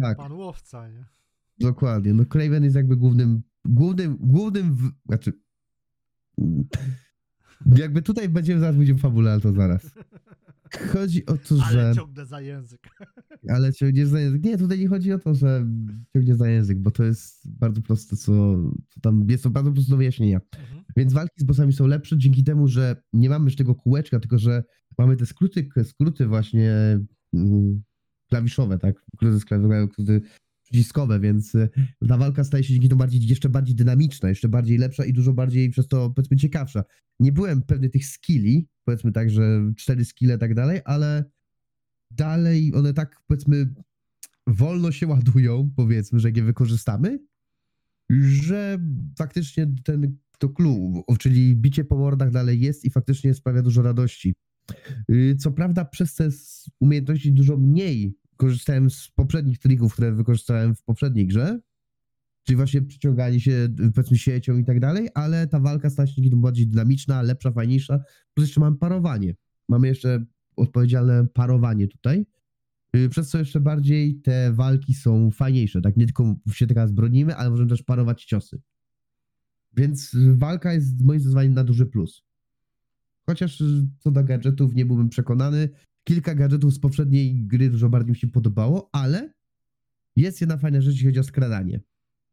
Tak. 0.00 0.16
pan 0.16 0.32
łowca, 0.32 0.88
nie? 0.88 1.04
Dokładnie. 1.62 2.14
No 2.14 2.24
Craven 2.24 2.64
jest 2.64 2.76
jakby 2.76 2.96
głównym, 2.96 3.42
głównym, 3.64 4.16
głównym, 4.20 4.74
w... 4.74 4.90
znaczy 5.06 5.32
jakby 7.76 8.02
tutaj 8.02 8.28
będziemy 8.28 8.60
zaraz 8.60 8.76
mówić 8.76 8.90
o 8.90 8.98
fabule, 8.98 9.32
ale 9.32 9.40
to 9.40 9.52
zaraz. 9.52 9.90
Chodzi 10.92 11.26
o 11.26 11.36
to, 11.36 11.54
Ale 11.64 11.72
że... 11.72 11.92
ciągnę 11.94 12.26
za 12.26 12.40
język. 12.40 12.80
Ale 13.54 13.72
ciągniesz 13.72 14.08
za 14.08 14.20
język. 14.20 14.44
Nie, 14.44 14.58
tutaj 14.58 14.78
nie 14.78 14.88
chodzi 14.88 15.12
o 15.12 15.18
to, 15.18 15.34
że 15.34 15.66
ciągniesz 16.12 16.36
za 16.36 16.48
język, 16.48 16.78
bo 16.78 16.90
to 16.90 17.04
jest 17.04 17.58
bardzo 17.58 17.82
proste, 17.82 18.16
co, 18.16 18.32
co 18.88 19.00
tam 19.00 19.26
jest 19.28 19.42
to 19.42 19.50
bardzo 19.50 19.72
proste 19.72 19.90
do 19.90 19.96
wyjaśnienia. 19.96 20.40
Mhm. 20.58 20.84
Więc 20.96 21.12
walki 21.12 21.34
z 21.40 21.44
bossami 21.44 21.72
są 21.72 21.86
lepsze 21.86 22.18
dzięki 22.18 22.44
temu, 22.44 22.68
że 22.68 23.02
nie 23.12 23.28
mamy 23.28 23.44
już 23.44 23.56
tego 23.56 23.74
kółeczka, 23.74 24.20
tylko 24.20 24.38
że 24.38 24.64
mamy 24.98 25.16
te 25.16 25.26
skróty, 25.26 25.68
skróty 25.84 26.26
właśnie 26.26 26.98
mm, 27.34 27.82
klawiszowe, 28.28 28.78
tak? 28.78 29.04
Skróty, 29.14 29.40
skróty 29.40 30.20
przyciskowe, 30.62 31.20
więc 31.20 31.54
y, 31.54 31.68
ta 32.08 32.16
walka 32.16 32.44
staje 32.44 32.64
się 32.64 32.72
dzięki 32.72 32.88
temu 32.88 32.98
bardziej, 32.98 33.28
jeszcze 33.28 33.48
bardziej 33.48 33.74
dynamiczna, 33.74 34.28
jeszcze 34.28 34.48
bardziej 34.48 34.78
lepsza 34.78 35.04
i 35.04 35.12
dużo 35.12 35.32
bardziej 35.32 35.70
przez 35.70 35.88
to 35.88 36.10
powiedzmy 36.10 36.36
ciekawsza. 36.36 36.84
Nie 37.20 37.32
byłem 37.32 37.62
pewny 37.62 37.88
tych 37.88 38.06
skilli, 38.06 38.68
powiedzmy 38.84 39.12
tak, 39.12 39.30
że 39.30 39.72
cztery 39.76 40.04
skille 40.04 40.34
i 40.34 40.38
tak 40.38 40.54
dalej, 40.54 40.80
ale 40.84 41.24
dalej 42.10 42.74
one 42.74 42.94
tak 42.94 43.22
powiedzmy 43.26 43.74
wolno 44.46 44.92
się 44.92 45.06
ładują, 45.06 45.70
powiedzmy, 45.76 46.20
że 46.20 46.28
jak 46.28 46.36
je 46.36 46.42
wykorzystamy, 46.42 47.18
że 48.10 48.78
faktycznie 49.18 49.74
ten 49.84 50.16
to 50.38 50.48
clue, 50.48 51.04
czyli 51.18 51.56
bicie 51.56 51.84
po 51.84 51.96
mordach 51.96 52.30
dalej 52.30 52.60
jest 52.60 52.84
i 52.84 52.90
faktycznie 52.90 53.34
sprawia 53.34 53.62
dużo 53.62 53.82
radości. 53.82 54.34
Yy, 55.08 55.36
Co 55.36 55.50
prawda 55.50 55.84
przez 55.84 56.14
te 56.14 56.28
umiejętności 56.80 57.32
dużo 57.32 57.56
mniej 57.56 58.14
korzystałem 58.42 58.90
z 58.90 59.08
poprzednich 59.08 59.58
trików, 59.58 59.92
które 59.92 60.12
wykorzystałem 60.12 60.74
w 60.74 60.82
poprzedniej 60.82 61.26
grze, 61.26 61.60
czyli 62.42 62.56
właśnie 62.56 62.82
przyciąganie 62.82 63.40
się 63.40 63.52
y, 63.52 63.92
powiedzmy 63.94 64.18
siecią 64.18 64.58
i 64.58 64.64
tak 64.64 64.80
dalej, 64.80 65.08
ale 65.14 65.46
ta 65.46 65.60
walka 65.60 65.90
stała 65.90 66.06
się 66.06 66.22
bardziej 66.32 66.66
dynamiczna, 66.66 67.22
lepsza, 67.22 67.52
fajniejsza, 67.52 68.00
plus 68.34 68.48
jeszcze 68.48 68.60
mamy 68.60 68.76
parowanie. 68.76 69.34
Mamy 69.68 69.88
jeszcze 69.88 70.24
odpowiedzialne 70.56 71.26
parowanie 71.34 71.88
tutaj, 71.88 72.26
yy, 72.92 73.08
przez 73.08 73.28
co 73.28 73.38
jeszcze 73.38 73.60
bardziej 73.60 74.20
te 74.20 74.52
walki 74.52 74.94
są 74.94 75.30
fajniejsze, 75.30 75.80
tak 75.80 75.96
nie 75.96 76.04
tylko 76.04 76.34
się 76.52 76.66
teraz 76.66 76.92
bronimy, 76.92 77.36
ale 77.36 77.50
możemy 77.50 77.68
też 77.68 77.82
parować 77.82 78.24
ciosy. 78.24 78.60
Więc 79.76 80.14
y, 80.14 80.36
walka 80.36 80.72
jest 80.72 81.00
moim 81.00 81.20
zdaniem 81.20 81.54
na 81.54 81.64
duży 81.64 81.86
plus. 81.86 82.22
Chociaż 83.26 83.60
y, 83.60 83.88
co 83.98 84.10
do 84.10 84.24
gadżetów 84.24 84.74
nie 84.74 84.86
byłbym 84.86 85.08
przekonany. 85.08 85.68
Kilka 86.04 86.34
gadżetów 86.34 86.74
z 86.74 86.78
poprzedniej 86.78 87.34
gry 87.34 87.70
dużo 87.70 87.88
bardziej 87.88 88.10
mi 88.10 88.16
się 88.16 88.28
podobało, 88.28 88.88
ale 88.92 89.32
jest 90.16 90.40
jedna 90.40 90.56
fajna 90.56 90.80
rzecz, 90.80 90.94
jeśli 90.94 91.08
chodzi 91.08 91.20
o 91.20 91.24
skradanie. 91.24 91.80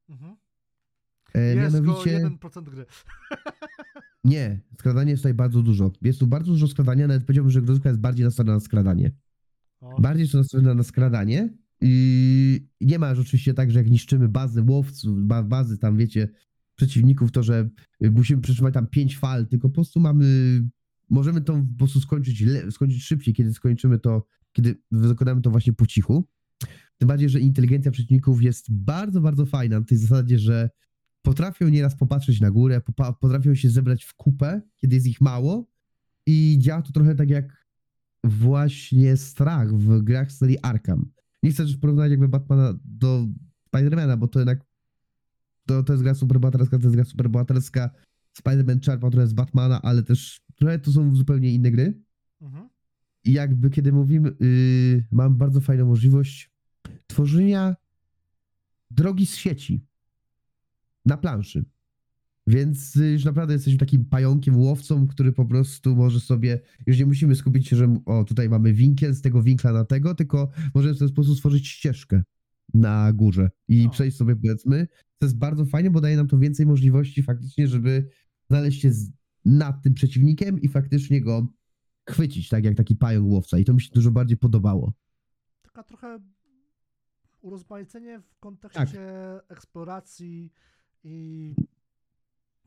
Mhm. 0.10 0.36
E, 1.34 1.56
Jest 1.56 1.74
mianowicie... 1.74 2.22
go 2.22 2.30
1% 2.30 2.64
gry. 2.64 2.86
Nie, 4.24 4.60
skradanie 4.80 5.12
jest 5.12 5.24
tutaj 5.24 5.34
bardzo 5.34 5.62
dużo. 5.62 5.92
Jest 6.02 6.20
tu 6.20 6.28
bardzo 6.28 6.52
dużo 6.52 6.68
skradania, 6.68 7.08
nawet 7.08 7.24
powiedziałbym, 7.24 7.52
że 7.52 7.62
grozówka 7.62 7.90
jest 7.90 8.02
bardziej 8.02 8.26
nastawiona 8.26 8.54
na 8.54 8.60
skradanie. 8.60 9.12
O, 9.82 10.02
Bardziej 10.02 10.22
jest 10.22 10.34
nastawiona 10.34 10.74
na 10.74 10.84
skradanie. 10.84 11.50
I 11.82 12.68
nie 12.82 13.00
ma 13.00 13.10
już 13.10 13.20
oczywiście 13.20 13.54
tak, 13.54 13.72
że 13.72 13.80
jak 13.80 13.90
niszczymy 13.90 14.30
bazy 14.30 14.64
łowców, 14.68 15.28
ba 15.28 15.44
bazy 15.44 15.78
tam, 15.78 15.98
wiecie, 15.98 16.30
przeciwników, 16.76 17.32
to 17.32 17.44
że 17.44 17.70
musimy 18.12 18.42
przetrzymać 18.42 18.74
tam 18.74 18.88
pięć 18.88 19.18
fal, 19.18 19.48
tylko 19.48 19.70
po 19.70 19.76
prostu 19.76 20.00
mamy, 20.00 20.26
możemy 21.10 21.42
to 21.42 21.54
po 21.54 21.78
prostu 21.78 22.00
skończyć, 22.00 22.44
skończyć 22.72 23.04
szybciej, 23.04 23.34
kiedy 23.34 23.54
skończymy 23.54 24.00
to, 24.00 24.26
kiedy 24.52 24.76
wykonamy 24.92 25.42
to 25.42 25.52
właśnie 25.52 25.74
po 25.74 25.86
cichu. 25.86 26.28
Tym 26.98 27.08
bardziej, 27.08 27.30
że 27.30 27.40
inteligencja 27.40 27.92
przeciwników 27.92 28.44
jest 28.44 28.66
bardzo, 28.70 29.22
bardzo 29.22 29.46
fajna 29.46 29.80
na 29.80 29.86
tej 29.86 29.98
zasadzie, 29.98 30.40
że 30.40 30.70
potrafią 31.22 31.70
nieraz 31.70 31.96
popatrzeć 31.96 32.42
na 32.42 32.52
górę, 32.52 32.82
potrafią 33.20 33.56
się 33.56 33.70
zebrać 33.70 34.04
w 34.04 34.14
kupę, 34.14 34.62
kiedy 34.76 34.96
jest 34.96 35.08
ich 35.08 35.22
mało 35.22 35.70
i 36.26 36.58
działa 36.60 36.82
to 36.82 36.92
trochę 36.92 37.16
tak 37.16 37.30
jak 37.30 37.66
właśnie 38.24 39.18
strach 39.18 39.74
w 39.74 40.02
grach 40.02 40.32
serii 40.32 40.60
Arkham. 40.62 41.12
Nie 41.44 41.52
chcę 41.52 41.66
też 41.66 41.78
porównać 41.78 42.12
jakby 42.12 42.28
Batmana 42.28 42.74
do 42.86 43.28
Spidermana, 43.68 44.18
bo 44.18 44.28
to 44.28 44.40
jednak 44.40 44.66
to, 45.66 45.84
to 45.84 45.94
jest 45.94 46.04
gra 46.04 46.14
superbohaterska, 46.14 46.78
to 46.78 46.84
jest 46.84 46.96
gra 46.96 47.06
superbohaterska. 47.06 47.90
Spider-Man 48.42 48.80
czerpał 48.80 49.12
trochę 49.12 49.28
z 49.28 49.34
Batmana, 49.34 49.82
ale 49.82 50.04
też 50.04 50.42
trochę 50.60 50.80
to 50.80 50.92
są 50.92 51.16
zupełnie 51.16 51.54
inne 51.54 51.72
gry. 51.72 52.02
mhm. 52.42 52.70
I 53.24 53.32
jakby 53.32 53.70
kiedy 53.70 53.94
mówimy, 53.94 54.36
yy, 54.40 55.06
mam 55.12 55.38
bardzo 55.38 55.62
fajną 55.62 55.86
możliwość 55.86 56.52
tworzenia 57.08 57.76
drogi 58.92 59.26
z 59.26 59.36
sieci 59.36 59.86
na 61.06 61.18
planszy. 61.18 61.66
Więc 62.48 62.96
y, 62.96 63.12
już 63.12 63.26
naprawdę 63.26 63.54
jesteśmy 63.54 63.80
takim 63.80 64.06
pająkiem, 64.06 64.58
łowcą, 64.58 65.08
który 65.08 65.32
po 65.32 65.46
prostu 65.46 65.96
może 65.96 66.20
sobie, 66.20 66.60
już 66.88 67.00
nie 67.00 67.06
musimy 67.06 67.36
skupić 67.36 67.68
się, 67.68 67.76
że 67.76 67.96
o, 68.06 68.24
tutaj 68.24 68.50
mamy 68.50 68.74
winkiel 68.74 69.14
z 69.16 69.22
tego 69.22 69.44
winkla 69.44 69.72
na 69.72 69.86
tego, 69.86 70.16
tylko 70.16 70.50
możemy 70.76 70.94
w 70.96 71.00
ten 71.00 71.08
sposób 71.08 71.36
stworzyć 71.36 71.68
ścieżkę 71.68 72.24
na 72.74 73.14
górze 73.14 73.50
i 73.68 73.84
No. 73.84 73.90
przejść 73.90 74.18
sobie 74.18 74.36
powiedzmy. 74.36 74.88
To 75.18 75.26
jest 75.26 75.38
bardzo 75.38 75.66
fajnie, 75.66 75.92
bo 75.92 76.02
daje 76.02 76.18
nam 76.18 76.28
to 76.28 76.38
więcej 76.40 76.66
możliwości 76.66 77.24
faktycznie, 77.24 77.68
żeby 77.68 78.10
znaleźć 78.50 78.82
się 78.82 78.94
z, 78.94 79.12
nad 79.46 79.82
tym 79.82 79.94
przeciwnikiem 79.94 80.62
i 80.62 80.68
faktycznie 80.68 81.22
go 81.22 81.48
chwycić, 82.10 82.50
tak 82.50 82.64
jak 82.64 82.76
taki 82.78 82.96
pająk 82.96 83.28
łowca. 83.28 83.58
I 83.58 83.66
to 83.66 83.74
mi 83.74 83.82
się 83.82 83.90
dużo 83.94 84.12
bardziej 84.12 84.38
podobało. 84.38 84.94
Taka 85.62 85.84
trochę 85.84 86.20
urozmaicenie 87.42 88.20
w 88.20 88.40
kontekście 88.40 88.80
Tak. 88.80 89.52
eksploracji 89.52 90.52
i 91.04 91.56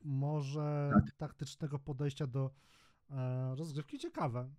może 0.05 0.91
Tak. 0.95 1.13
taktycznego 1.17 1.79
podejścia 1.79 2.27
do 2.27 2.51
e, 3.11 3.55
rozgrywki 3.55 3.99
ciekawe. 3.99 4.51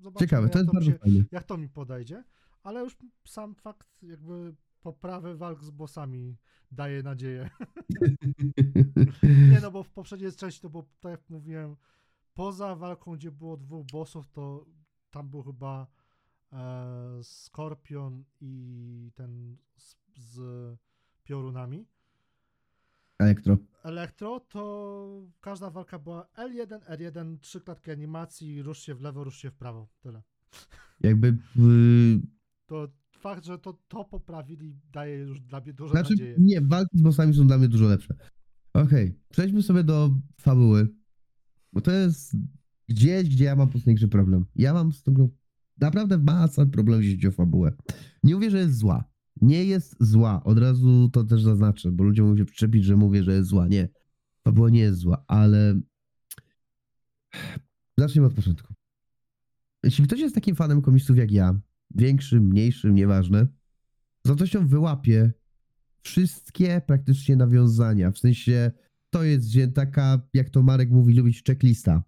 zobaczymy, 0.00 0.28
Ciekawe, 0.28 0.48
to 0.48 0.58
jest 0.58 0.72
bardzo 0.72 0.90
się, 0.90 0.98
fajne. 0.98 1.24
jak 1.32 1.44
to 1.44 1.58
mi 1.58 1.68
podejdzie, 1.68 2.24
ale 2.62 2.80
już 2.80 2.96
sam 3.24 3.54
fakt 3.54 4.02
jakby 4.02 4.54
poprawy 4.82 5.36
walk 5.36 5.64
z 5.64 5.70
bossami 5.70 6.36
daje 6.72 7.02
nadzieję. 7.02 7.50
Nie 9.52 9.60
no, 9.62 9.70
bo 9.70 9.82
w 9.82 9.90
poprzedniej 9.90 10.32
części 10.32 10.60
to 10.60 10.70
było, 10.70 10.88
tak 11.00 11.10
jak 11.10 11.30
mówiłem, 11.30 11.76
poza 12.34 12.76
walką, 12.76 13.16
gdzie 13.16 13.30
było 13.30 13.56
dwóch 13.56 13.86
bossów, 13.86 14.28
to 14.28 14.66
tam 15.10 15.28
był 15.28 15.42
chyba 15.42 15.86
e, 16.52 17.18
Skorpion 17.22 18.24
i 18.40 19.12
ten 19.14 19.56
z, 19.76 19.96
z 20.16 20.40
piorunami. 21.24 21.86
Elektro. 23.18 23.56
Elektro, 23.82 24.40
to 24.40 25.22
każda 25.40 25.70
walka 25.70 25.98
była 25.98 26.26
L1, 26.36 26.80
R1, 26.80 27.38
trzy 27.40 27.60
klatki 27.60 27.90
animacji, 27.90 28.62
rusz 28.62 28.78
się 28.78 28.94
w 28.94 29.00
lewo, 29.00 29.24
rusz 29.24 29.38
się 29.38 29.50
w 29.50 29.54
prawo. 29.54 29.88
Tyle. 30.00 30.22
Jakby. 31.00 31.28
y, 31.28 32.20
To 32.66 32.88
fakt, 33.22 33.44
że 33.44 33.58
to, 33.58 33.72
to 33.88 34.04
poprawili, 34.04 34.80
daje 34.92 35.18
już 35.18 35.40
dla 35.40 35.60
mnie 35.60 35.72
dużo 35.72 35.92
Znaczy, 35.92 36.12
nadzieję. 36.12 36.36
nie, 36.38 36.60
walki 36.60 36.98
z 36.98 37.02
bossami 37.02 37.34
są 37.34 37.46
dla 37.46 37.58
mnie 37.58 37.68
dużo 37.68 37.88
lepsze. 37.88 38.14
Okej, 38.74 39.18
przejdźmy 39.28 39.62
sobie 39.62 39.84
do 39.84 40.10
fabuły. 40.40 40.88
Bo 41.72 41.80
to 41.80 41.90
jest 41.90 42.36
gdzieś, 42.88 43.28
gdzie 43.28 43.44
ja 43.44 43.56
mam 43.56 43.66
po 43.66 43.70
prostu 43.70 43.88
największy 43.88 44.08
problem. 44.08 44.46
Ja 44.56 44.74
mam 44.74 44.92
z 44.92 45.02
tą 45.02 45.14
grą 45.14 45.28
naprawdę 45.80 46.18
masa 46.18 46.66
problemów, 46.66 47.04
jeśli 47.04 47.16
chodzi 47.16 47.28
o 47.28 47.32
fabułę. 47.32 47.72
Nie 48.22 48.34
mówię, 48.34 48.50
że 48.50 48.58
jest 48.58 48.78
zła. 48.78 49.04
Nie 49.40 49.64
jest 49.64 49.96
zła. 50.00 50.44
Od 50.44 50.58
razu 50.58 51.08
to 51.12 51.24
też 51.24 51.42
zaznaczę, 51.42 51.92
bo 51.92 52.04
ludzie 52.04 52.22
mogą 52.22 52.36
się 52.36 52.44
przyczepić, 52.44 52.84
że 52.84 52.96
mówię, 52.96 53.22
że 53.22 53.32
jest 53.32 53.48
zła. 53.48 53.68
Nie. 53.68 53.88
Fabuła 54.44 54.70
nie 54.70 54.80
jest 54.80 54.98
zła, 54.98 55.24
ale... 55.26 55.80
Zacznijmy 57.98 58.26
od 58.26 58.34
początku. 58.34 58.74
Jeśli 59.82 60.04
ktoś 60.04 60.20
jest 60.20 60.34
takim 60.34 60.56
fanem 60.56 60.82
komiksów 60.82 61.16
jak 61.16 61.32
ja, 61.32 61.60
większym, 61.94 62.42
mniejszym, 62.46 62.94
nieważne, 62.94 63.46
z 64.26 64.30
łatwością 64.30 64.66
wyłapie 64.66 65.32
wszystkie 66.02 66.82
praktycznie 66.86 67.36
nawiązania. 67.36 68.10
W 68.10 68.18
sensie 68.18 68.70
to 69.10 69.22
jest 69.24 69.46
wzięta 69.48 69.86
taka, 69.86 70.20
jak 70.34 70.50
to 70.50 70.62
Marek 70.62 70.90
mówi, 70.90 71.14
lubić 71.14 71.42
checklista. 71.44 72.02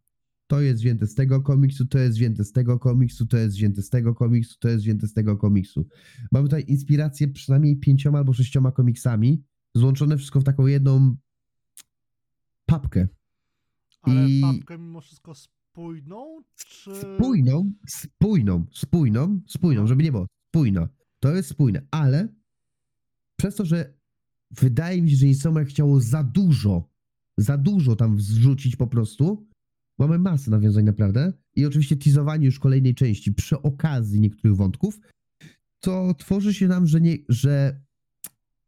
To 0.46 0.60
jest 0.60 0.80
wzięte 0.80 1.06
z 1.06 1.14
tego 1.14 1.40
komiksu, 1.42 1.86
to 1.86 1.98
jest 1.98 2.16
wzięte 2.16 2.44
z 2.44 2.52
tego 2.52 2.78
komiksu, 2.78 3.26
to 3.26 3.36
jest 3.36 3.56
wzięte 3.56 3.82
z 3.82 3.90
tego 3.90 4.14
komiksu, 4.14 4.56
to 4.58 4.68
jest 4.68 4.84
wzięte 4.84 5.06
z 5.06 5.12
tego 5.12 5.36
komiksu. 5.36 5.86
Mamy 6.32 6.44
tutaj 6.48 6.64
inspirację 6.68 7.28
przynajmniej 7.28 7.76
pięcioma 7.76 8.18
albo 8.18 8.32
sześcioma 8.32 8.72
komiksami, 8.72 9.42
złączone 9.74 10.16
wszystko 10.16 10.40
w 10.40 10.44
taką 10.44 10.66
jedną 10.66 11.16
papkę. 12.66 13.08
Ale 14.02 14.28
i- 14.30 14.40
papkę 14.40 14.78
mimo 14.78 15.00
wszystko 15.00 15.32
spójną, 15.74 16.42
czy... 16.56 16.90
Spójną, 16.94 17.72
spójną, 17.88 18.66
spójną, 18.72 19.40
spójną, 19.48 19.82
No. 19.82 19.88
żeby 19.88 20.02
nie 20.02 20.12
było. 20.12 20.26
Spójna. 20.48 20.88
To 21.20 21.34
jest 21.34 21.48
spójne, 21.48 21.82
ale 21.90 22.28
przez 23.36 23.54
to, 23.54 23.64
że 23.64 23.94
wydaje 24.50 25.02
mi 25.02 25.10
się, 25.10 25.16
że 25.16 25.26
Insomek 25.26 25.68
chciało 25.68 26.00
za 26.00 26.24
dużo, 26.24 26.88
za 27.36 27.58
dużo 27.58 27.96
tam 27.96 28.16
wrzucić 28.16 28.76
po 28.76 28.86
prostu, 28.86 29.46
mamy 29.98 30.18
masę 30.18 30.50
nawiązań 30.50 30.84
naprawdę 30.84 31.32
i 31.56 31.66
oczywiście 31.66 31.96
teasowanie 31.96 32.46
już 32.46 32.58
kolejnej 32.58 32.94
części 32.94 33.32
przy 33.32 33.62
okazji 33.62 34.20
niektórych 34.20 34.56
wątków, 34.56 35.00
to 35.80 36.14
tworzy 36.18 36.54
się 36.54 36.68
nam, 36.68 36.86
że, 36.86 37.00
nie, 37.00 37.16
że 37.28 37.80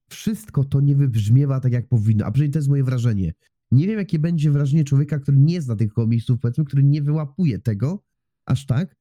wszystko 0.09 0.65
to 0.65 0.81
nie 0.81 0.97
wybrzmiewa 0.97 1.61
tak, 1.61 1.73
jak 1.73 1.89
powinno, 1.89 2.25
a 2.27 2.31
przynajmniej 2.31 2.53
to 2.53 2.59
jest 2.59 2.69
moje 2.69 2.85
wrażenie. 2.85 3.33
Nie 3.71 3.87
wiem, 3.87 3.99
jakie 3.99 4.19
będzie 4.19 4.51
wrażenie 4.51 4.85
człowieka, 4.85 5.19
który 5.19 5.37
nie 5.37 5.63
zna 5.63 5.77
tych 5.77 5.93
komiksów, 5.93 6.41
powiedzmy, 6.41 6.65
który 6.65 6.85
nie 6.85 7.03
wyłapuje 7.03 7.59
tego 7.59 8.05
aż 8.45 8.67
tak. 8.67 8.97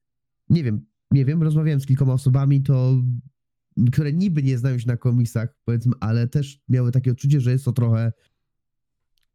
Nie 0.49 0.63
wiem, 0.63 0.85
nie 1.11 1.25
wiem, 1.25 1.43
rozmawiałem 1.43 1.79
z 1.79 1.85
kilkoma 1.85 2.13
osobami, 2.13 2.63
to 2.63 3.03
które 3.91 4.13
niby 4.13 4.43
nie 4.43 4.57
znają 4.57 4.79
się 4.79 4.87
na 4.87 4.97
komiksach, 4.97 5.57
powiedzmy, 5.65 5.93
ale 5.99 6.27
też 6.27 6.61
miały 6.69 6.91
takie 6.91 7.11
odczucie, 7.11 7.41
że 7.41 7.51
jest 7.51 7.65
to 7.65 7.71
trochę 7.71 8.13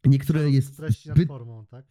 niektóre 0.04 0.50
jest 0.50 0.80
zbyt 1.04 1.28
formą, 1.28 1.66
tak? 1.66 1.86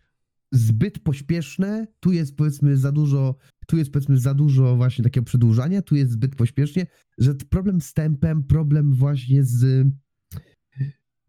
zbyt 0.52 1.00
pośpieszne, 1.00 1.88
tu 2.00 2.12
jest 2.12 2.36
powiedzmy 2.36 2.78
za 2.78 2.92
dużo, 2.92 3.36
tu 3.68 3.78
jest 3.78 3.92
powiedzmy 3.92 4.18
za 4.18 4.34
dużo 4.34 4.76
właśnie 4.76 5.04
takiego 5.04 5.26
przedłużania, 5.26 5.82
tu 5.82 5.96
jest 5.96 6.12
zbyt 6.12 6.36
pośpiesznie, 6.36 6.88
że 7.18 7.36
problem 7.36 7.82
z 7.82 7.94
tempem, 7.94 8.44
problem 8.44 8.94
właśnie 8.94 9.44
z, 9.44 9.88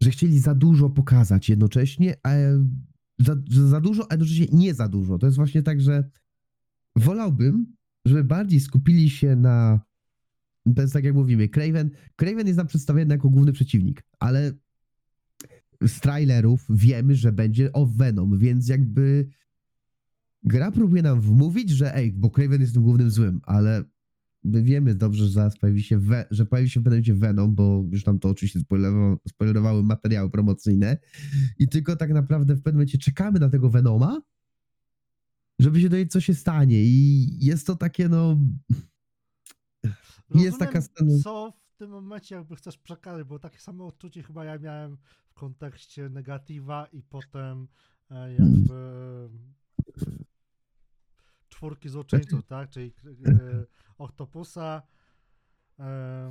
że 0.01 0.11
chcieli 0.11 0.39
za 0.39 0.55
dużo 0.55 0.89
pokazać 0.89 1.49
jednocześnie, 1.49 2.15
a 2.23 2.29
za, 3.19 3.35
za 3.67 3.81
dużo, 3.81 4.11
a 4.11 4.13
jednocześnie 4.13 4.47
nie 4.51 4.73
za 4.73 4.87
dużo. 4.87 5.17
To 5.17 5.25
jest 5.25 5.37
właśnie 5.37 5.63
tak, 5.63 5.81
że 5.81 6.09
wolałbym, 6.95 7.75
żeby 8.05 8.23
bardziej 8.23 8.59
skupili 8.59 9.09
się 9.09 9.35
na, 9.35 9.81
to 10.75 10.81
jest 10.81 10.93
tak 10.93 11.03
jak 11.03 11.15
mówimy, 11.15 11.49
Craven, 11.49 11.89
Craven 12.15 12.47
jest 12.47 12.57
nam 12.57 12.67
przedstawiony 12.67 13.13
jako 13.13 13.29
główny 13.29 13.53
przeciwnik, 13.53 14.03
ale 14.19 14.51
z 15.81 15.99
trailerów 15.99 16.65
wiemy, 16.69 17.15
że 17.15 17.31
będzie 17.31 17.73
o 17.73 17.85
Venom, 17.85 18.37
więc 18.37 18.67
jakby 18.67 19.27
gra 20.43 20.71
próbuje 20.71 21.01
nam 21.01 21.21
wmówić, 21.21 21.69
że 21.69 21.95
ej, 21.95 22.13
bo 22.13 22.29
Craven 22.29 22.61
jest 22.61 22.73
tym 22.73 22.83
głównym 22.83 23.09
złym, 23.09 23.41
ale 23.43 23.83
my 24.43 24.63
wiemy 24.63 24.95
dobrze, 24.95 25.23
że 25.23 25.31
zaraz 25.31 25.57
pojawi 25.57 25.83
się, 25.83 25.97
we, 25.97 26.25
że 26.31 26.45
pojawi 26.45 26.69
się 26.69 26.79
w 26.79 26.83
Venomie 26.83 27.13
Venom, 27.13 27.55
bo 27.55 27.83
już 27.91 28.05
nam 28.05 28.19
to 28.19 28.29
oczywiście 28.29 28.59
spoilerowały, 28.59 29.17
spoilerowały 29.27 29.83
materiały 29.83 30.29
promocyjne. 30.29 30.97
I 31.59 31.67
tylko 31.67 31.95
tak 31.95 32.09
naprawdę 32.09 32.55
w 32.55 32.61
pewnym 32.61 32.77
momencie 32.77 32.97
czekamy 32.97 33.39
na 33.39 33.49
tego 33.49 33.69
Venoma, 33.69 34.21
żeby 35.59 35.81
się 35.81 35.89
dowiedzieć, 35.89 36.11
co 36.11 36.21
się 36.21 36.33
stanie. 36.33 36.83
I 36.83 37.27
jest 37.45 37.67
to 37.67 37.75
takie, 37.75 38.09
no... 38.09 38.37
Jest 40.35 40.59
taka 40.59 40.79
Rozumiem, 40.79 41.19
scena- 41.19 41.23
co 41.23 41.53
w 41.73 41.77
tym 41.77 41.89
momencie 41.89 42.35
jakby 42.35 42.55
chcesz 42.55 42.77
przekazać, 42.77 43.27
bo 43.27 43.39
takie 43.39 43.59
samo 43.59 43.87
odczucie 43.87 44.23
chyba 44.23 44.45
ja 44.45 44.57
miałem 44.57 44.97
w 45.25 45.33
kontekście 45.33 46.09
negatywa 46.09 46.85
i 46.85 47.03
potem 47.03 47.67
e, 48.11 48.33
jakby 48.33 48.73
czwórki 51.61 51.89
złoczyńców, 51.89 52.45
tak? 52.45 52.69
Czyli 52.69 52.91
e, 53.27 53.65
Octopusa, 53.97 54.81
e, 55.79 56.29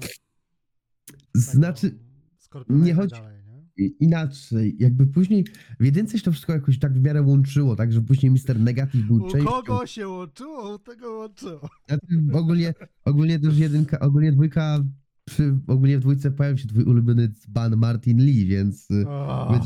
Znaczy, 1.34 1.98
Skorpiona 2.38 2.84
nie 2.84 2.90
tak 2.94 3.00
chodzi- 3.00 3.14
dalej, 3.22 3.38
nie? 3.46 3.86
Inaczej, 3.86 4.76
jakby 4.78 5.06
później 5.06 5.44
w 5.80 5.84
jedynce 5.84 6.18
się 6.18 6.24
to 6.24 6.32
wszystko 6.32 6.52
jakoś 6.52 6.78
tak 6.78 6.94
w 6.98 7.02
miarę 7.02 7.22
łączyło, 7.22 7.76
tak, 7.76 7.92
że 7.92 8.00
później 8.02 8.32
Mister 8.32 8.60
Negative 8.60 9.06
był 9.06 9.16
U 9.16 9.30
częścią. 9.30 9.50
kogo 9.50 9.86
się 9.86 10.08
łączyło, 10.08 10.74
u 10.74 10.78
tego 10.78 11.12
łączyło. 11.12 11.68
Znaczy, 11.88 12.06
ogólnie, 12.32 12.74
ogólnie 13.04 13.38
też 13.38 13.58
jedynka, 13.58 14.00
ogólnie 14.00 14.32
dwójka, 14.32 14.84
przy, 15.24 15.58
ogólnie 15.66 15.98
w 15.98 16.00
dwójce 16.00 16.30
pojawił 16.30 16.58
się 16.58 16.68
twój 16.68 16.84
ulubiony 16.84 17.28
dzban 17.28 17.76
Martin 17.76 18.18
Lee, 18.24 18.46
więc, 18.46 18.88
Oh, 19.06 19.60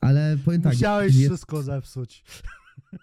ale 0.00 0.38
powiem 0.44 0.62
tak, 0.62 0.72
musiałeś 0.72 1.14
jest, 1.14 1.26
wszystko 1.28 1.62
zepsuć. 1.62 2.24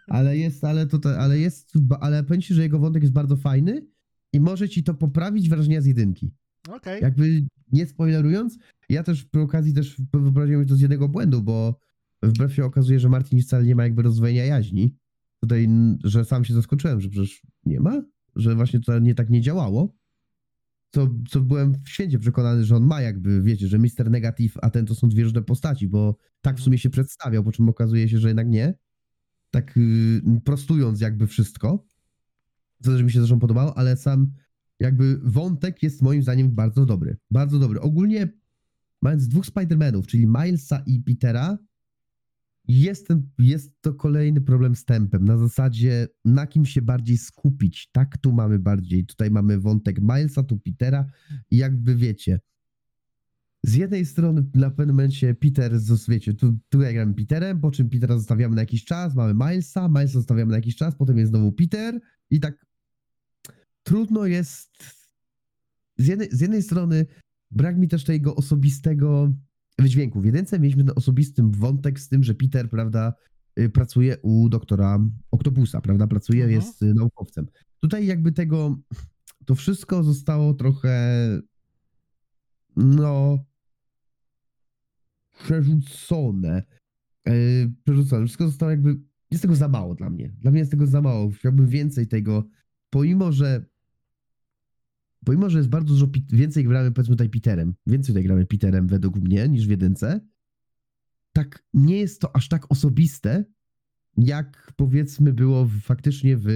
Ale 0.08 0.38
jest, 0.38 0.64
ale 0.64 0.88
to, 0.88 1.20
ale 1.20 1.40
jest, 1.40 1.74
ale 2.00 2.24
powiem 2.24 2.42
ci, 2.42 2.54
że 2.54 2.62
jego 2.62 2.80
wątek 2.80 3.04
jest 3.04 3.14
bardzo 3.14 3.36
fajny 3.36 3.88
i 4.34 4.40
może 4.40 4.70
ci 4.70 4.84
to 4.84 4.94
poprawić 4.94 5.50
wrażenia 5.50 5.82
z 5.82 5.86
jedynki. 5.86 6.32
Okej. 6.70 7.02
Jakby 7.02 7.48
nie 7.72 7.86
spoilerując, 7.86 8.58
ja 8.90 9.04
też 9.04 9.26
przy 9.26 9.42
okazji 9.42 9.74
też 9.74 10.02
wyprowadziłem 10.14 10.66
to 10.66 10.76
z 10.76 10.82
jednego 10.82 11.10
błędu, 11.10 11.42
bo 11.42 11.80
wbrew 12.24 12.54
się 12.54 12.66
okazuje, 12.66 13.00
że 13.00 13.10
Martin 13.10 13.42
wcale 13.42 13.64
nie 13.66 13.76
ma 13.76 13.84
jakby 13.84 14.02
rozdwojenia 14.02 14.46
jaźni. 14.46 14.96
Tutaj, 15.40 15.70
że 16.04 16.26
sam 16.26 16.46
się 16.46 16.54
zaskoczyłem, 16.54 17.02
że 17.02 17.10
przecież 17.10 17.42
nie 17.66 17.80
ma, 17.80 18.04
że 18.36 18.56
właśnie 18.56 18.80
to 18.80 19.00
nie 19.00 19.16
tak 19.16 19.30
nie 19.30 19.42
działało. 19.42 19.96
Co, 20.92 21.10
co 21.30 21.42
byłem 21.42 21.74
święcie 21.88 22.20
przekonany, 22.20 22.64
że 22.64 22.76
on 22.76 22.84
ma 22.84 23.02
jakby, 23.02 23.42
wiecie, 23.42 23.68
że 23.68 23.80
Mister 23.80 24.12
Negative, 24.12 24.58
a 24.62 24.70
ten 24.70 24.86
to 24.86 24.96
są 24.96 25.10
dwie 25.10 25.24
różne 25.24 25.42
postaci, 25.42 25.88
bo 25.88 26.18
tak 26.42 26.58
w 26.58 26.62
sumie 26.62 26.78
się 26.78 26.90
przedstawiał, 26.90 27.44
po 27.44 27.52
czym 27.52 27.70
okazuje 27.70 28.10
się, 28.10 28.18
że 28.20 28.28
jednak 28.28 28.48
nie. 28.48 28.74
Tak 29.56 29.76
yy, 29.76 30.42
prostując 30.44 31.02
jakby 31.02 31.28
wszystko. 31.28 31.86
Co 32.84 32.92
też 32.92 33.04
mi 33.04 33.12
się 33.12 33.20
zresztą 33.20 33.40
podobało, 33.40 33.78
ale 33.78 33.98
sam 33.98 34.32
jakby 34.80 35.20
wątek 35.24 35.84
jest 35.84 36.02
moim 36.02 36.24
zdaniem 36.24 36.56
bardzo 36.56 36.86
dobry. 36.86 37.18
Bardzo 37.32 37.60
dobry. 37.60 37.82
Ogólnie 37.82 38.30
mając 39.02 39.28
dwóch 39.28 39.46
Spider-Manów, 39.46 40.06
czyli 40.06 40.28
Milesa 40.28 40.84
i 40.86 41.02
Petera, 41.02 41.58
jest, 42.68 43.08
jest 43.40 43.82
to 43.82 43.94
kolejny 43.94 44.42
problem 44.42 44.76
z 44.76 44.86
tempem. 44.86 45.26
Na 45.26 45.38
zasadzie 45.38 46.08
na 46.26 46.48
kim 46.48 46.66
się 46.66 46.82
bardziej 46.82 47.18
skupić. 47.18 47.90
Tak, 47.92 48.18
tu 48.18 48.34
mamy 48.34 48.60
bardziej. 48.60 49.06
Tutaj 49.06 49.32
mamy 49.32 49.60
wątek 49.60 50.02
Milesa, 50.02 50.44
tu 50.44 50.60
Petera 50.60 51.06
i 51.52 51.58
jakby 51.58 51.96
wiecie. 51.96 52.40
Z 53.68 53.74
jednej 53.76 54.06
strony 54.06 54.44
na 54.54 54.70
pewnym 54.70 54.96
momencie 54.96 55.36
Peter, 55.36 55.72
wiecie, 56.08 56.34
tu, 56.34 56.58
tu 56.70 56.82
ja 56.82 56.94
gram 56.94 57.14
Peterem, 57.14 57.60
po 57.60 57.72
czym 57.72 57.90
Petera 57.90 58.18
zostawiamy 58.18 58.56
na 58.56 58.62
jakiś 58.62 58.86
czas, 58.86 59.16
mamy 59.16 59.34
Milesa, 59.34 59.88
Milesa 59.88 60.14
zostawiamy 60.14 60.50
na 60.52 60.58
jakiś 60.58 60.76
czas, 60.76 60.96
potem 60.96 61.18
jest 61.18 61.30
znowu 61.30 61.52
Peter 61.52 62.00
i 62.30 62.40
tak 62.40 62.66
trudno 63.84 64.26
jest. 64.26 64.70
Z 65.98 66.08
jednej, 66.08 66.30
z 66.32 66.42
jednej 66.42 66.64
strony 66.64 67.06
brak 67.52 67.78
mi 67.78 67.88
też 67.88 68.04
tego 68.04 68.36
osobistego 68.36 69.34
wydźwięku. 69.80 70.22
W 70.22 70.26
jedynce 70.26 70.60
mieliśmy 70.60 70.84
ten 70.84 70.94
osobisty 70.96 71.42
wątek 71.46 72.00
z 72.00 72.10
tym, 72.10 72.24
że 72.24 72.36
Peter, 72.36 72.70
prawda, 72.70 73.14
y, 73.60 73.70
pracuje 73.70 74.18
u 74.22 74.50
doktora 74.50 75.00
Octopusa, 75.32 75.82
prawda? 75.82 76.08
Pracuje, 76.08 76.44
Mhm. 76.44 76.62
jest 76.62 76.82
y, 76.82 76.94
naukowcem. 76.94 77.48
Tutaj 77.80 78.06
jakby 78.06 78.32
tego, 78.32 78.78
to 79.46 79.56
wszystko 79.56 80.04
zostało 80.04 80.54
trochę, 80.54 81.20
no, 82.76 83.46
przerzucone. 85.44 86.64
Yy, 87.26 87.74
przerzucone. 87.84 88.26
Wszystko 88.26 88.48
zostało 88.48 88.72
jakby, 88.72 89.00
jest 89.32 89.42
tego 89.42 89.56
za 89.56 89.68
mało 89.68 89.96
dla 89.96 90.10
mnie. 90.10 90.34
Dla 90.40 90.52
mnie 90.52 90.60
jest 90.60 90.72
tego 90.72 90.88
za 90.88 91.02
mało. 91.02 91.32
Chciałbym 91.32 91.68
więcej 91.68 92.08
tego, 92.08 92.48
pomimo, 92.90 93.32
że 93.32 93.66
pomimo, 95.26 95.50
że 95.50 95.58
jest 95.58 95.70
bardzo 95.70 95.94
dużo 95.94 96.08
więcej 96.30 96.64
gramy 96.64 96.92
powiedzmy 96.92 97.16
tutaj 97.16 97.30
Peterem, 97.30 97.74
więcej 97.88 98.08
tutaj 98.08 98.24
gramy 98.24 98.46
Peterem 98.46 98.88
według 98.88 99.16
mnie 99.16 99.50
niż 99.50 99.68
w 99.68 99.70
jedynce, 99.70 100.22
tak 101.34 101.64
nie 101.74 101.98
jest 101.98 102.22
to 102.22 102.36
aż 102.36 102.48
tak 102.48 102.72
osobiste, 102.72 103.46
jak 104.18 104.74
powiedzmy 104.76 105.34
było 105.34 105.66
w, 105.66 105.80
faktycznie 105.80 106.38
w 106.38 106.48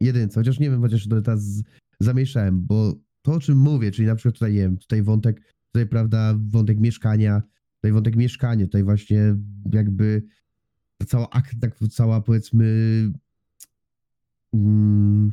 jedynce. 0.00 0.40
Chociaż 0.40 0.60
nie 0.60 0.70
wiem, 0.70 0.80
chociaż 0.80 1.08
to 1.08 1.22
teraz 1.22 1.62
zamieszałem, 2.00 2.66
bo 2.66 3.00
to 3.22 3.32
o 3.32 3.40
czym 3.40 3.58
mówię, 3.58 3.90
czyli 3.90 4.08
na 4.08 4.14
przykład 4.14 4.34
tutaj, 4.34 4.52
nie 4.52 4.60
wiem, 4.60 4.76
tutaj 4.76 5.02
wątek, 5.02 5.54
tutaj 5.72 5.86
prawda, 5.86 6.34
wątek 6.38 6.80
mieszkania, 6.80 7.42
tutaj 7.78 7.92
wątek 7.92 8.16
mieszkania, 8.16 8.64
tutaj 8.64 8.84
właśnie 8.84 9.36
jakby 9.72 10.22
ta 10.98 11.06
cała 11.06 11.30
akt, 11.30 11.54
tak 11.60 11.78
cała 11.90 12.20
powiedzmy 12.20 12.66
mm, 14.54 15.30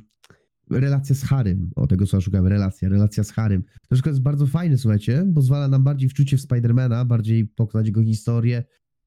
relacja 0.69 1.15
z 1.15 1.23
Harym, 1.23 1.71
o 1.75 1.87
tego 1.87 2.05
co 2.05 2.21
szukałem, 2.21 2.47
relacja, 2.47 2.89
relacja 2.89 3.23
z 3.23 3.31
Harym. 3.31 3.63
To 3.63 3.87
wszystko 3.91 4.09
jest 4.09 4.21
bardzo 4.21 4.47
fajne, 4.47 4.77
słuchajcie, 4.77 5.25
pozwala 5.35 5.67
nam 5.67 5.83
bardziej 5.83 6.09
wczucie 6.09 6.37
w 6.37 6.41
Spidermana, 6.41 7.05
bardziej 7.05 7.45
pokonać 7.45 7.87
jego 7.87 8.03
historię, 8.03 8.63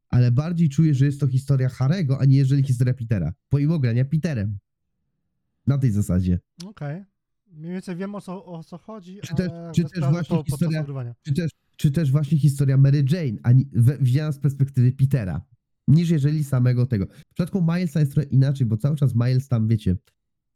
ale 0.08 0.30
bardziej 0.32 0.68
czuję, 0.68 0.94
że 0.94 1.04
jest 1.06 1.20
to 1.20 1.26
historia 1.26 1.68
Harego, 1.68 2.20
a 2.20 2.24
nie 2.24 2.36
jeżeli 2.36 2.62
historia 2.62 2.94
Petera. 2.94 3.32
Pomimo 3.48 3.78
grania 3.78 4.04
Peterem. 4.04 4.58
Na 5.66 5.78
tej 5.78 5.90
zasadzie. 5.90 6.38
Okej. 6.66 7.04
Mniej 7.52 7.72
więcej 7.72 7.96
wiem 7.96 8.14
o 8.14 8.20
co, 8.20 8.44
o 8.44 8.64
co 8.64 8.78
chodzi, 8.78 9.20
Czy 9.22 9.34
też- 9.34 9.50
czy 9.74 9.84
też 9.84 10.04
właśnie 10.10 10.44
historia-. 10.44 11.14
Czy 11.22 11.32
też, 11.32 11.50
czy 11.80 11.90
też 11.90 12.12
właśnie 12.12 12.38
historia 12.38 12.76
Mary 12.76 13.04
Jane, 13.10 13.38
a 13.42 13.52
nie, 13.52 13.64
we- 13.72 13.98
widziana 13.98 14.32
z 14.32 14.38
perspektywy 14.38 14.92
Petera, 14.92 15.46
niż 15.88 16.10
jeżeli 16.10 16.44
samego 16.44 16.86
tego. 16.86 17.06
W 17.06 17.34
przypadku 17.34 17.62
Milesa 17.62 18.00
jest 18.00 18.12
trochę 18.12 18.28
inaczej, 18.28 18.66
bo 18.66 18.76
cały 18.76 18.96
czas 18.96 19.14
Miles 19.14 19.48
tam, 19.48 19.68
wiecie, 19.68 19.96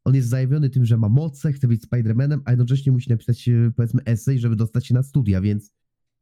on 0.05 0.15
jest 0.15 0.29
zajawiony 0.29 0.71
tym, 0.71 0.85
że 0.85 0.97
ma 0.97 1.09
moce, 1.09 1.53
chce 1.53 1.69
być 1.69 1.83
Spider-Manem, 1.83 2.41
a 2.45 2.51
jednocześnie 2.51 2.93
musi 2.93 3.11
napisać, 3.11 3.49
e, 3.49 3.73
powiedzmy, 3.77 4.03
essay, 4.05 4.39
żeby 4.39 4.57
dostać 4.57 4.87
się 4.87 4.95
na 4.95 5.03
studia, 5.03 5.41
więc 5.41 5.73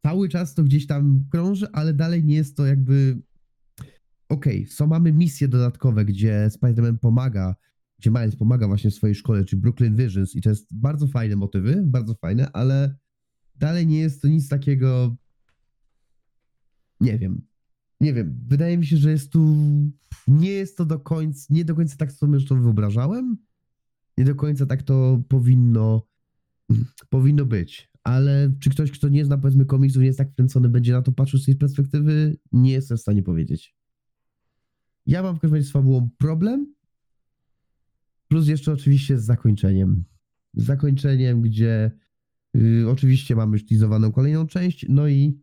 cały 0.07 0.29
czas 0.29 0.55
to 0.55 0.65
gdzieś 0.65 0.87
tam 0.87 1.25
krąży, 1.31 1.67
ale 1.73 1.95
dalej 1.95 2.25
nie 2.25 2.35
jest 2.35 2.57
to 2.57 2.67
jakby... 2.67 3.23
Okej, 4.29 4.67
są 4.67 4.87
mamy 4.87 5.13
misje 5.13 5.49
dodatkowe, 5.49 6.05
gdzie 6.05 6.49
Spider-Man 6.51 6.99
pomaga, 6.99 7.55
gdzie 7.99 8.11
Miles 8.11 8.37
pomaga 8.37 8.67
właśnie 8.67 8.91
w 8.91 8.95
swojej 8.95 9.15
szkole, 9.15 9.45
czy 9.45 9.57
Brooklyn 9.57 9.97
Visions 9.97 10.37
i 10.37 10.41
to 10.41 10.51
jest 10.51 10.75
bardzo 10.75 11.07
fajne 11.07 11.37
motywy, 11.37 11.83
bardzo 11.87 12.15
fajne, 12.15 12.53
ale 12.53 12.97
dalej 13.61 13.87
nie 13.87 13.99
jest 13.99 14.23
to 14.23 14.29
nic 14.29 14.49
takiego. 14.49 15.17
Nie 17.01 17.19
wiem. 17.19 17.43
Nie 18.01 18.15
wiem. 18.15 18.41
Wydaje 18.47 18.79
mi 18.79 18.87
się, 18.87 18.97
że 18.97 19.11
jest 19.11 19.33
tu. 19.33 19.57
Nie 20.29 20.51
jest 20.51 20.77
to 20.77 20.85
do 20.85 20.99
końca. 20.99 21.47
Nie 21.51 21.65
do 21.65 21.75
końca 21.75 21.97
tak 21.97 22.13
sobie 22.13 22.39
to 22.41 22.57
wyobrażałem. 22.57 23.37
Nie 24.19 24.25
do 24.25 24.35
końca 24.35 24.67
tak 24.67 24.83
to 24.83 25.23
powinno. 25.29 26.07
Powinno 27.09 27.47
być. 27.47 27.91
Ale 28.05 28.53
czy 28.61 28.71
ktoś, 28.71 28.91
kto 28.91 29.09
nie 29.09 29.25
zna 29.25 29.39
powiedzmy 29.39 29.65
komiksów, 29.65 30.01
nie 30.01 30.07
jest 30.07 30.19
tak 30.19 30.33
wkręcony, 30.33 30.69
będzie 30.69 30.93
na 30.93 31.03
to 31.03 31.13
patrzył 31.13 31.41
z 31.41 31.45
tej 31.45 31.57
perspektywy, 31.57 32.37
nie 32.53 32.73
jestem 32.73 32.97
w 32.97 33.01
stanie 33.01 33.23
powiedzieć. 33.23 33.77
Ja 35.07 35.23
mam 35.23 35.37
w 35.37 35.41
każdym 35.41 35.55
razie 35.55 35.69
z 35.69 35.73
fabułą 35.73 36.11
problem. 36.19 36.75
Plus 38.29 38.49
jeszcze 38.49 38.73
oczywiście 38.73 39.19
z 39.19 39.25
zakończeniem. 39.25 40.05
Z 40.55 40.65
zakończeniem, 40.65 41.43
gdzie 41.43 41.91
Yy, 42.55 42.91
oczywiście 42.91 43.37
mamy 43.37 43.53
już 43.53 43.67
teasowaną 43.67 44.13
kolejną 44.13 44.47
część, 44.47 44.87
no 44.89 45.09
i 45.09 45.41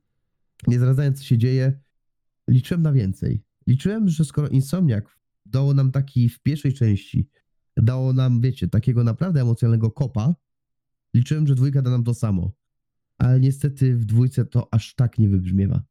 nie 0.68 0.78
zdradzając 0.78 1.18
co 1.18 1.24
się 1.24 1.38
dzieje, 1.38 1.80
liczyłem 2.48 2.82
na 2.82 2.92
więcej. 2.92 3.44
Liczyłem, 3.68 4.10
że 4.10 4.26
skoro 4.26 4.48
Insomniac 4.48 5.06
dało 5.46 5.74
nam 5.74 5.92
taki 5.92 6.30
w 6.30 6.40
pierwszej 6.40 6.74
części, 6.74 7.30
dało 7.78 8.14
nam, 8.14 8.42
wiecie, 8.42 8.68
takiego 8.68 9.04
naprawdę 9.04 9.42
emocjonalnego 9.42 9.92
kopa, 9.92 10.36
liczyłem, 11.14 11.48
że 11.48 11.56
dwójka 11.56 11.82
da 11.82 11.90
nam 11.92 12.04
to 12.04 12.14
samo. 12.14 12.52
Ale 13.18 13.40
niestety 13.40 13.96
w 13.96 14.06
dwójce 14.06 14.46
to 14.46 14.68
aż 14.74 14.96
tak 14.96 15.18
nie 15.18 15.30
wybrzmiewa. 15.30 15.84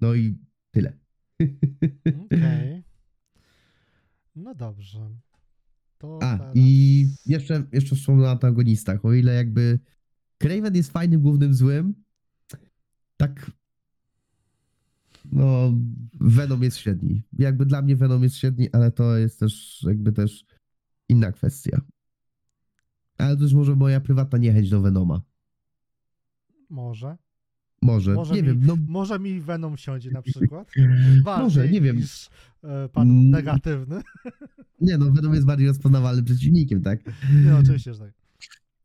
No 0.00 0.14
i 0.14 0.38
tyle. 0.70 0.98
Okej. 2.24 2.82
No 4.36 4.54
dobrze. 4.54 5.10
A, 6.22 6.38
i 6.54 7.08
jeszcze, 7.26 7.62
jeszcze 7.72 7.96
wspomnę 7.96 8.24
o 8.26 8.30
antagonistach. 8.30 9.04
O 9.04 9.12
ile 9.12 9.34
jakby 9.34 9.78
Craven 10.38 10.74
jest 10.74 10.92
fajnym 10.92 11.20
głównym 11.20 11.54
złym, 11.54 11.94
tak 13.16 13.50
no 15.32 15.72
Venom 16.20 16.62
jest 16.62 16.76
średni. 16.76 17.22
Jakby 17.38 17.66
dla 17.66 17.82
mnie 17.82 17.96
Venom 17.96 18.22
jest 18.22 18.36
średni, 18.36 18.68
ale 18.72 18.90
to 18.90 19.16
jest 19.16 19.40
też 19.40 19.82
jakby 19.88 20.12
też 20.12 20.44
inna 21.08 21.32
kwestia. 21.32 21.80
Ale 23.18 23.36
to 23.36 23.42
już 23.42 23.52
może 23.52 23.76
moja 23.76 24.00
prywatna 24.00 24.38
niechęć 24.38 24.70
do 24.70 24.80
Venoma. 24.80 25.22
Może. 26.70 27.16
Może, 27.82 28.14
Może 28.14 28.34
nie 28.34 28.42
mi- 28.42 28.48
wiem, 28.48 28.60
no 28.66 28.76
Może 28.88 29.18
mi 29.18 29.40
Venom 29.40 29.76
wsiądzie 29.76 30.10
na 30.10 30.22
przykład. 30.32 30.68
Bardziej 31.24 31.44
Może, 31.44 31.68
nie 31.68 31.80
wiem. 31.80 31.96
Niż 31.96 32.28
e, 32.64 32.88
pan 32.88 33.10
Mm. 33.10 33.30
negatywny. 33.30 34.00
nie 34.80 34.98
no, 34.98 35.10
Venom 35.10 35.34
jest 35.34 35.46
bardziej 35.46 35.66
rozpoznawalnym 35.66 36.24
przeciwnikiem, 36.24 36.82
tak? 36.82 37.00
Nie, 37.44 37.56
oczywiście, 37.56 37.94
że 37.94 38.00
tak. 38.00 38.12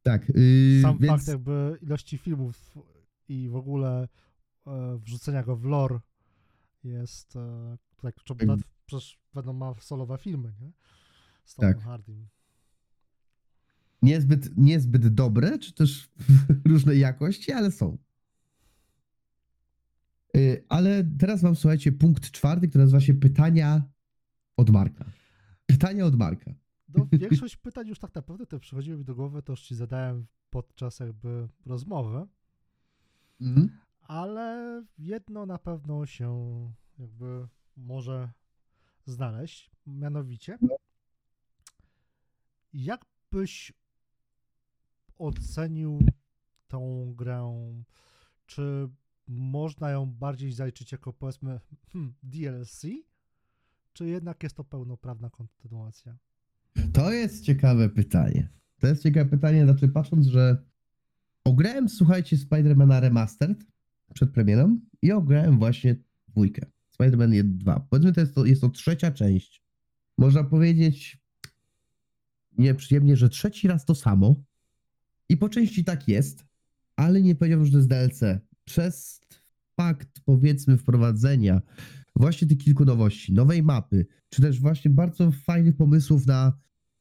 Tak, 0.03 0.29
yy, 0.29 0.81
Sam 0.81 0.97
więc... 0.97 1.11
fakt 1.13 1.27
jakby 1.27 1.77
ilości 1.81 2.17
filmów 2.17 2.75
i 3.27 3.49
w 3.49 3.55
ogóle 3.55 4.07
e, 4.67 4.99
wrzucenia 5.05 5.43
go 5.43 5.55
w 5.55 5.63
lore 5.63 5.99
jest 6.83 7.35
e, 7.35 7.77
tak, 8.01 8.15
Tak. 8.37 8.59
przecież 8.85 9.19
Venom 9.33 9.57
ma 9.57 9.73
solowe 9.79 10.17
filmy, 10.17 10.53
nie? 10.61 10.71
Z 11.45 11.55
Tomem 11.55 11.73
Tak. 11.73 11.83
Hardym. 11.83 12.27
niezbyt, 14.01 14.57
niezbyt 14.57 15.07
dobre, 15.07 15.59
czy 15.59 15.73
też 15.73 16.09
różnej 16.65 16.99
jakości, 16.99 17.51
ale 17.51 17.71
są. 17.71 17.97
Y, 20.37 20.65
Ale 20.69 21.03
teraz 21.19 21.43
mam, 21.43 21.55
słuchajcie, 21.55 21.91
punkt 21.91 22.31
czwarty, 22.31 22.67
który 22.67 22.83
nazywa 22.83 22.99
się 23.01 23.13
pytania 23.13 23.83
od 24.57 24.69
Marka. 24.69 25.05
Pytania 25.65 26.05
od 26.05 26.15
Marka. 26.15 26.51
No, 26.89 27.07
większość 27.11 27.57
pytań 27.57 27.87
już 27.87 27.99
tak 27.99 28.15
naprawdę 28.15 28.45
te 28.45 28.59
przychodziły 28.59 28.97
mi 28.97 29.05
do 29.05 29.15
głowy, 29.15 29.41
to 29.43 29.53
już 29.53 29.61
ci 29.61 29.75
zadałem 29.75 30.25
podczas 30.49 30.99
jakby 30.99 31.47
rozmowy, 31.65 32.27
Mhm. 33.41 33.69
ale 34.01 34.83
jedno 34.97 35.45
na 35.45 35.57
pewno 35.57 36.05
się 36.05 36.31
jakby 36.99 37.47
może 37.77 38.31
znaleźć, 39.05 39.71
mianowicie 39.87 40.57
jak 42.73 43.05
byś 43.31 43.73
ocenił 45.17 45.99
tą 46.67 47.13
grę, 47.15 47.73
czy 48.45 48.89
można 49.27 49.89
ją 49.89 50.05
bardziej 50.05 50.51
zaliczyć 50.51 50.91
jako 50.91 51.13
powiedzmy 51.13 51.59
hmm, 51.93 52.13
DLC, 52.23 52.85
czy 53.95 54.07
jednak 54.07 54.43
jest 54.43 54.55
to 54.55 54.63
pełnoprawna 54.63 55.29
kontynuacja? 55.29 56.17
To 56.93 57.11
jest 57.11 57.43
ciekawe 57.43 57.89
pytanie. 57.89 58.49
To 58.79 58.87
jest 58.87 59.03
ciekawe 59.03 59.29
pytanie, 59.29 59.63
znaczy 59.63 59.87
patrząc, 59.87 60.27
że 60.27 60.63
ograłem, 61.43 61.89
słuchajcie, 61.89 62.37
Spidermana 62.37 62.99
Remastered 62.99 63.65
przed 64.13 64.31
premierą 64.31 64.79
i 65.01 65.11
ograłem 65.11 65.59
właśnie 65.59 65.95
dwójkę. 66.27 66.65
Spider-Man 66.99 67.43
2. 67.43 67.87
Powiedzmy, 67.89 68.13
to 68.13 68.21
jest, 68.21 68.35
to 68.35 68.45
jest 68.45 68.61
to 68.61 68.69
trzecia 68.69 69.11
część. 69.11 69.63
Można 70.17 70.43
powiedzieć 70.43 71.17
nieprzyjemnie, 72.57 73.17
że 73.17 73.29
trzeci 73.29 73.67
raz 73.67 73.85
to 73.85 73.95
samo. 73.95 74.35
I 75.29 75.37
po 75.37 75.49
części 75.49 75.83
tak 75.83 76.07
jest, 76.07 76.45
ale 76.95 77.21
nie 77.21 77.35
powiedziałbym, 77.35 77.65
że 77.65 77.71
to 77.71 77.77
jest 77.77 77.89
DLC. 77.89 78.21
Przez 78.65 79.21
fakt, 79.75 80.09
powiedzmy, 80.25 80.77
wprowadzenia 80.77 81.61
właśnie 82.15 82.47
tych 82.47 82.57
kilku 82.57 82.85
nowości, 82.85 83.33
nowej 83.33 83.63
mapy, 83.63 84.05
czy 84.29 84.41
też 84.41 84.59
właśnie 84.59 84.91
bardzo 84.91 85.31
fajnych 85.31 85.75
pomysłów 85.75 86.25
na 86.27 86.53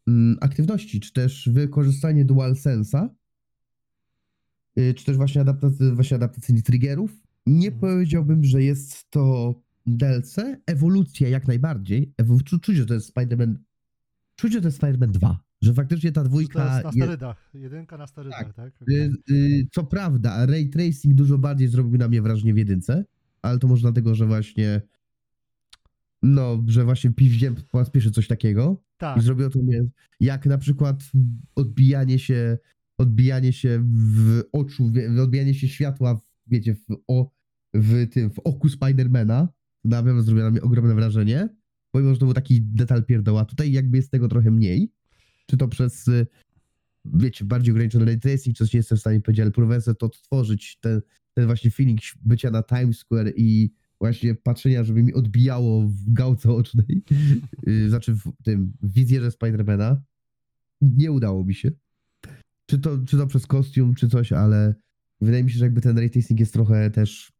mm, 0.08 0.36
aktywności, 0.40 1.00
czy 1.00 1.12
też 1.12 1.48
wykorzystanie 1.52 2.24
DualSense'a, 2.24 3.08
y, 4.78 4.94
czy 4.94 5.04
też 5.04 5.16
właśnie, 5.16 5.40
adaptacy, 5.40 5.92
właśnie 5.94 6.14
adaptacyjnych 6.16 6.64
triggerów. 6.64 7.16
Nie 7.46 7.68
Mhm. 7.68 7.80
powiedziałbym, 7.80 8.44
że 8.44 8.62
jest 8.62 9.10
to 9.10 9.54
DLC. 9.86 10.36
Ewolucja 10.66 11.28
jak 11.28 11.48
najbardziej. 11.48 12.12
Ewo- 12.22 12.42
czu, 12.44 12.58
czuć, 12.58 12.76
że 12.76 12.86
to 12.86 12.94
jest 12.94 13.14
Spider-Man. 13.16 13.54
Czuć, 14.36 14.52
że 14.52 14.60
to 14.60 14.68
jest 14.68 14.80
Spider-Man 14.82 15.10
2. 15.10 15.44
Że 15.62 15.74
faktycznie 15.74 16.12
ta 16.12 16.20
Że 16.20 16.24
to 16.24 16.28
dwójka. 16.28 16.74
jest 16.74 16.84
na 16.84 16.92
sterydach, 16.92 17.50
jedynka 17.54 17.98
na 17.98 18.06
sterydach, 18.06 18.54
tak? 18.54 18.72
Y, 18.90 19.12
y, 19.30 19.66
Co 19.72 19.84
prawda, 19.84 20.46
ray 20.46 20.70
tracing 20.70 21.14
dużo 21.14 21.38
bardziej 21.38 21.68
zrobił 21.68 21.98
na 21.98 22.08
mnie 22.08 22.22
wrażenie 22.22 22.54
w 22.54 22.56
jedynce, 22.58 23.04
ale 23.42 23.58
to 23.58 23.68
może 23.68 23.82
dlatego, 23.82 24.14
że 24.14 24.26
właśnie 24.26 24.80
no, 26.24 26.64
że 26.66 26.84
właśnie 26.84 27.10
piwdziłem 27.10 27.54
po 27.70 27.78
raz 27.78 27.90
pierwszy 27.90 28.10
coś 28.10 28.26
takiego 28.28 28.82
Tak. 28.96 29.18
i 29.18 29.20
zrobiło 29.20 29.50
to 29.50 29.58
mnie, 29.58 29.80
jak 30.20 30.46
na 30.46 30.58
przykład 30.58 31.02
odbijanie 31.54 32.18
się, 32.18 32.58
odbijanie 32.98 33.52
się 33.52 33.84
w 33.84 34.42
oczu, 34.52 34.90
wie- 34.90 35.22
odbijanie 35.22 35.54
się 35.54 35.68
światła, 35.68 36.14
w, 36.14 36.22
wiecie, 36.46 36.74
w, 36.74 36.86
o, 37.08 37.30
w 37.74 38.06
tym, 38.10 38.30
w 38.30 38.38
oku 38.38 38.68
Spidermana, 38.68 39.48
na 39.84 40.02
pewno 40.02 40.22
zrobiło 40.22 40.44
na 40.44 40.50
mnie 40.50 40.62
ogromne 40.62 40.94
wrażenie, 40.94 41.48
pomimo, 41.90 42.14
że 42.14 42.20
to 42.20 42.26
był 42.26 42.34
taki 42.34 42.62
detal 42.62 43.04
pierdoła, 43.04 43.44
tutaj 43.44 43.72
jakby 43.72 43.96
jest 43.96 44.10
tego 44.10 44.28
trochę 44.28 44.50
mniej, 44.50 44.92
czy 45.46 45.56
to 45.56 45.68
przez, 45.68 46.08
y, 46.08 46.26
wiecie, 47.04 47.44
bardziej 47.44 47.72
ograniczony 47.72 48.04
ray 48.04 48.20
tracing, 48.20 48.56
coś 48.56 48.72
nie 48.72 48.78
jestem 48.78 48.98
w 48.98 49.00
stanie 49.00 49.20
powiedzieć, 49.20 49.42
ale 49.42 49.50
próbowałem 49.50 49.82
to 49.98 50.06
odtworzyć, 50.06 50.78
ten, 50.80 51.00
ten 51.34 51.46
właśnie 51.46 51.70
feeling 51.70 52.00
bycia 52.22 52.50
na 52.50 52.62
Times 52.62 52.98
Square 52.98 53.32
i 53.36 53.70
właśnie 54.00 54.34
patrzenia, 54.34 54.84
żeby 54.84 55.02
mi 55.02 55.14
odbijało 55.14 55.82
w 55.82 56.12
gałce 56.12 56.50
ocznej, 56.50 57.02
y, 57.68 57.88
znaczy 57.88 58.14
w 58.14 58.32
tym, 58.44 58.72
wizjerze 58.82 59.30
Spidermana. 59.30 60.02
Nie 60.80 61.12
udało 61.12 61.44
mi 61.44 61.54
się. 61.54 61.70
Czy 62.66 62.78
to, 62.78 62.98
czy 62.98 63.16
to 63.16 63.26
przez 63.26 63.46
kostium, 63.46 63.94
czy 63.94 64.08
coś, 64.08 64.32
ale 64.32 64.74
wydaje 65.20 65.44
mi 65.44 65.50
się, 65.50 65.58
że 65.58 65.64
jakby 65.64 65.80
ten 65.80 65.98
ray 65.98 66.10
tracing 66.10 66.40
jest 66.40 66.52
trochę 66.52 66.90
też 66.90 67.34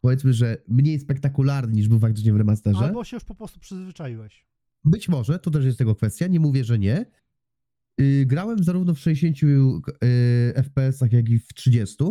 powiedzmy, 0.00 0.32
że 0.32 0.56
mniej 0.68 1.00
spektakularny 1.00 1.74
niż 1.74 1.88
był 1.88 1.98
faktycznie 1.98 2.32
w 2.32 2.36
remasterze. 2.36 2.78
Albo 2.78 3.04
się 3.04 3.16
już 3.16 3.24
po 3.24 3.34
prostu 3.34 3.60
przyzwyczaiłeś. 3.60 4.46
Być 4.84 5.08
może, 5.08 5.38
to 5.38 5.50
też 5.50 5.64
jest 5.64 5.78
tego 5.78 5.94
kwestia, 5.94 6.26
nie 6.26 6.40
mówię, 6.40 6.64
że 6.64 6.78
nie. 6.78 7.06
Y, 8.00 8.24
grałem 8.26 8.64
zarówno 8.64 8.94
w 8.94 8.98
60 8.98 9.42
y, 9.42 9.82
FPS-ach, 10.54 11.12
jak 11.12 11.28
i 11.28 11.38
w 11.38 11.54
30. 11.54 12.04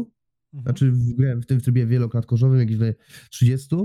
Mhm. 0.53 0.63
Znaczy 0.63 0.91
w- 0.91 1.13
grałem 1.13 1.41
w 1.41 1.45
tym 1.45 1.59
w 1.59 1.63
trybie 1.63 1.85
wieloklatkorzowym, 1.85 2.59
jakieś 2.59 2.75
tutaj 2.75 2.93
30. 3.29 3.75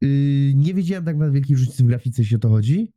Yy, 0.00 0.54
nie 0.54 0.74
wiedziałem 0.74 1.04
tak 1.04 1.14
naprawdę 1.16 1.34
wielkiej 1.34 1.56
różnicy 1.56 1.84
w 1.84 1.86
grafice, 1.86 2.22
jeśli 2.22 2.36
o 2.36 2.40
to 2.40 2.48
chodzi. 2.48 2.92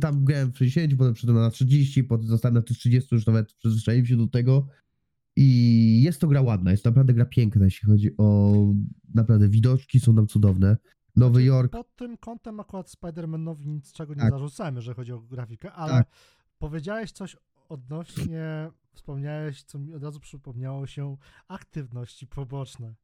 Tam 0.00 0.24
grałem 0.24 0.52
w 0.52 0.58
60, 0.58 0.96
potem 0.98 1.14
przyszedłem 1.14 1.42
na 1.42 1.50
30, 1.50 2.04
potem 2.04 2.26
zostałem 2.26 2.54
na 2.54 2.62
tych 2.62 2.76
30, 2.76 3.14
już 3.14 3.26
nawet 3.26 3.52
przyzwyczaiłem 3.52 4.06
się 4.06 4.16
do 4.16 4.26
tego. 4.26 4.66
I 5.36 6.02
jest 6.02 6.20
to 6.20 6.28
gra 6.28 6.42
ładna, 6.42 6.70
jest 6.70 6.84
to 6.84 6.90
naprawdę 6.90 7.14
gra 7.14 7.24
piękna, 7.24 7.64
jeśli 7.64 7.86
chodzi 7.88 8.10
o 8.16 8.54
naprawdę 9.14 9.48
widoczki 9.48 10.00
są 10.00 10.14
tam 10.14 10.26
cudowne. 10.26 10.76
Nowy 11.16 11.32
Znaczy, 11.32 11.44
Jork, 11.46 11.72
Pod 11.72 11.96
tym 11.96 12.16
kątem 12.16 12.60
akurat 12.60 12.90
Spider-Manowi 12.90 13.66
nic 13.66 13.92
czego 13.92 14.14
nie 14.14 14.20
Tak. 14.20 14.30
zarzucamy, 14.30 14.76
jeżeli 14.78 14.96
chodzi 14.96 15.12
o 15.12 15.20
grafikę, 15.20 15.72
ale 15.72 15.92
Tak. 15.92 16.08
powiedziałeś 16.58 17.12
coś 17.12 17.36
odnośnie, 17.68 18.70
wspomniałeś, 18.94 19.62
co 19.62 19.78
mi 19.78 19.94
od 19.94 20.02
razu 20.02 20.20
przypomniało 20.20 20.86
się, 20.86 21.16
aktywności 21.48 22.26
poboczne. 22.26 22.94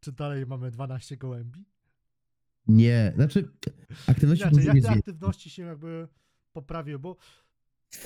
Czy 0.00 0.12
dalej 0.12 0.46
mamy 0.46 0.70
12 0.70 1.16
gołębi? 1.16 1.64
nie, 2.66 3.12
znaczy 3.16 3.48
aktywności 4.06 4.44
Inaczej, 4.44 4.66
jak 4.66 4.82
te 4.82 4.90
aktywności 4.90 5.50
się 5.50 5.62
jakby 5.62 6.08
poprawiły, 6.52 6.98
bo 6.98 7.16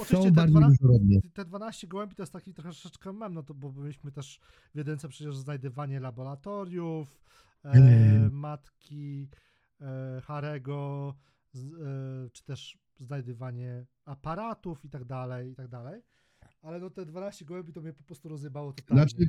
oczywiście 0.00 0.28
te, 0.28 0.32
bardziej 0.32 0.56
12, 0.56 0.78
różnorodne. 0.82 1.20
te 1.34 1.44
12 1.44 1.86
gołębi 1.86 2.14
to 2.14 2.22
jest 2.22 2.32
taki 2.32 2.54
troszeczkę 2.54 3.12
mem, 3.12 3.34
no 3.34 3.42
to 3.42 3.54
bo 3.54 3.72
byliśmy 3.72 4.12
też 4.12 4.40
w 4.74 4.78
jedynce 4.78 5.08
przecież 5.08 5.36
znajdywanie 5.36 6.00
laboratoriów, 6.00 7.24
e, 7.64 7.70
Mm. 7.70 8.32
matki 8.32 9.28
e, 9.80 10.20
Harego, 10.20 11.14
e, 11.54 11.60
czy 12.32 12.44
też 12.44 12.78
znajdywanie 12.98 13.86
aparatów 14.04 14.84
i 14.84 14.88
tak 14.88 15.04
dalej, 15.04 15.52
i 15.52 15.54
tak 15.54 15.68
dalej. 15.68 16.02
Ale 16.62 16.80
no 16.80 16.90
te 16.90 17.06
12 17.06 17.44
gołębi 17.44 17.72
to 17.72 17.80
mnie 17.80 17.92
po 17.92 18.04
prostu 18.04 18.28
rozjebało 18.28 18.72
totalnie. 18.72 19.02
Znaczy, 19.02 19.28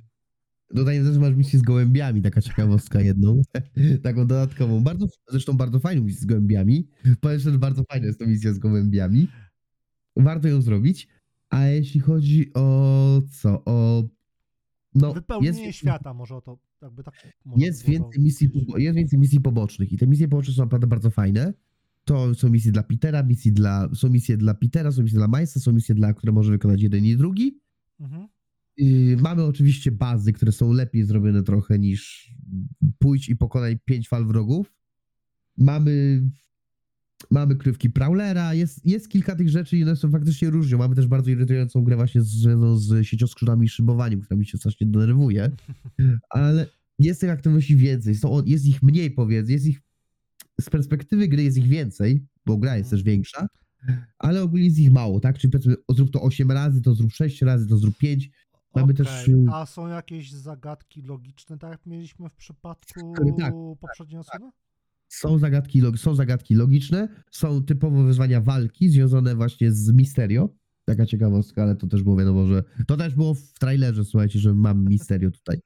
Dodaję 0.73 1.03
też, 1.03 1.13
że 1.13 1.19
masz 1.19 1.35
misję 1.35 1.59
z 1.59 1.61
gołębiami, 1.61 2.21
taka 2.21 2.41
ciekawostka 2.41 3.01
jedną, 3.01 3.41
taką 4.03 4.27
dodatkową. 4.27 4.83
Bardzo, 4.83 5.07
zresztą 5.29 5.53
bardzo 5.53 5.79
fajną 5.79 6.03
misję 6.03 6.21
z 6.21 6.25
gołębiami. 6.25 6.87
Powiem 7.21 7.39
szczerze, 7.39 7.59
bardzo 7.59 7.83
fajna 7.91 8.07
jest 8.07 8.19
to 8.19 8.27
misja 8.27 8.53
z 8.53 8.59
gołębiami. 8.59 9.27
Warto 10.15 10.47
ją 10.47 10.61
zrobić. 10.61 11.07
A 11.49 11.65
jeśli 11.65 11.99
chodzi 11.99 12.53
o 12.53 13.21
co? 13.31 13.63
O. 13.65 14.03
No, 14.95 15.13
Wypełnienie 15.13 15.65
jest, 15.65 15.77
świata 15.77 16.13
może 16.13 16.35
o 16.35 16.41
to 16.41 16.59
jakby 16.81 17.03
tak 17.03 17.13
jest, 17.55 17.85
więcej 17.85 18.21
misji, 18.23 18.49
jest 18.77 18.95
więcej 18.95 19.19
misji 19.19 19.41
pobocznych 19.41 19.93
i 19.93 19.97
te 19.97 20.07
misje 20.07 20.27
poboczne 20.27 20.53
są 20.53 20.63
naprawdę 20.63 20.87
bardzo 20.87 21.09
fajne. 21.09 21.53
To 22.07 22.35
są 22.35 22.49
misje 22.49 22.71
dla 22.71 22.83
Petera, 22.83 23.23
misje 23.23 23.51
dla, 23.51 23.89
są 23.95 24.09
misje 24.09 24.37
dla 24.37 24.53
Petera, 24.53 24.91
są 24.91 25.03
misje 25.03 25.17
dla 25.17 25.27
Majsa, 25.27 25.59
są 25.59 25.73
misje 25.73 25.95
dla, 25.95 26.13
które 26.13 26.33
może 26.33 26.51
wykonać 26.51 26.81
jeden 26.81 27.05
i 27.05 27.17
drugi. 27.17 27.59
Mhm. 27.99 28.27
Yy, 28.77 29.17
Mamy 29.17 29.43
oczywiście 29.43 29.91
bazy, 29.91 30.33
które 30.33 30.51
są 30.51 30.73
lepiej 30.73 31.03
zrobione 31.03 31.43
trochę 31.43 31.79
niż 31.79 32.31
pójdź 32.99 33.29
i 33.29 33.35
pokonaj 33.35 33.79
pięć 33.85 34.09
fal 34.09 34.25
wrogów. 34.25 34.73
Mamy, 35.57 36.23
mamy 37.31 37.55
krywki 37.55 37.89
Prowlera, 37.89 38.53
jest, 38.53 38.85
jest 38.85 39.09
kilka 39.09 39.35
tych 39.35 39.49
rzeczy 39.49 39.77
i 39.77 39.83
one 39.83 39.95
są 39.95 40.11
faktycznie 40.11 40.49
różnią. 40.49 40.77
Mamy 40.77 40.95
też 40.95 41.07
bardzo 41.07 41.31
irytującą 41.31 41.83
grę 41.83 41.95
właśnie 41.95 42.21
związaną 42.21 42.77
z 42.77 43.07
siecioskrzydłami 43.07 43.65
i 43.65 43.69
szybowaniem, 43.69 44.21
która 44.21 44.37
mi 44.37 44.45
się 44.45 44.57
strasznie 44.57 44.87
denerwuje, 44.87 45.51
ale 46.29 46.67
jest 46.99 47.21
tych 47.21 47.29
aktywności 47.29 47.75
więcej, 47.75 48.15
są, 48.15 48.43
jest 48.45 48.65
ich 48.65 48.83
mniej 48.83 49.11
powiedzmy, 49.11 49.53
jest 49.53 49.65
ich 49.65 49.86
z 50.61 50.69
perspektywy 50.69 51.27
gry 51.27 51.43
jest 51.43 51.57
ich 51.57 51.67
więcej, 51.67 52.27
bo 52.45 52.57
gra 52.57 52.77
jest 52.77 52.89
też 52.89 53.03
większa, 53.03 53.47
ale 54.17 54.43
ogólnie 54.43 54.65
jest 54.65 54.79
ich 54.79 54.91
mało, 54.91 55.19
tak? 55.19 55.37
Czyli 55.37 55.51
powiedzmy, 55.51 55.75
zrób 55.89 56.11
to 56.11 56.21
8 56.21 56.51
razy, 56.51 56.81
to 56.81 56.93
zrób 56.93 57.11
6 57.11 57.41
razy, 57.41 57.67
to 57.67 57.77
zrób 57.77 57.97
5, 57.97 58.29
Mamy 58.75 58.93
też, 58.93 59.07
Okej, 59.23 59.33
y- 59.33 59.47
A 59.51 59.65
są 59.65 59.87
jakieś 59.87 60.31
zagadki 60.31 61.01
logiczne, 61.01 61.57
tak 61.57 61.71
jak 61.71 61.85
mieliśmy 61.85 62.29
w 62.29 62.35
przypadku 62.35 63.13
Tak, 63.39 63.53
poprzedniej 63.81 64.19
osoby? 64.19 64.45
Są 65.07 65.39
zagadki, 65.39 65.81
są 65.95 66.15
zagadki 66.15 66.55
logiczne, 66.55 67.07
są 67.31 67.63
typowo 67.63 68.03
wyzwania 68.03 68.41
walki 68.41 68.89
związane 68.89 69.35
właśnie 69.35 69.71
z 69.71 69.93
Misterio. 69.93 70.49
Taka 70.85 71.05
ciekawostka, 71.05 71.63
ale 71.63 71.75
to 71.75 71.87
też 71.87 72.03
było 72.03 72.17
wiadomo, 72.17 72.47
że 72.47 72.63
to 72.87 72.97
też 72.97 73.15
było 73.15 73.33
w 73.33 73.53
trailerze, 73.59 74.05
słuchajcie, 74.05 74.39
że 74.39 74.53
mamy 74.53 74.89
Misterio 74.89 75.31
tutaj. 75.31 75.61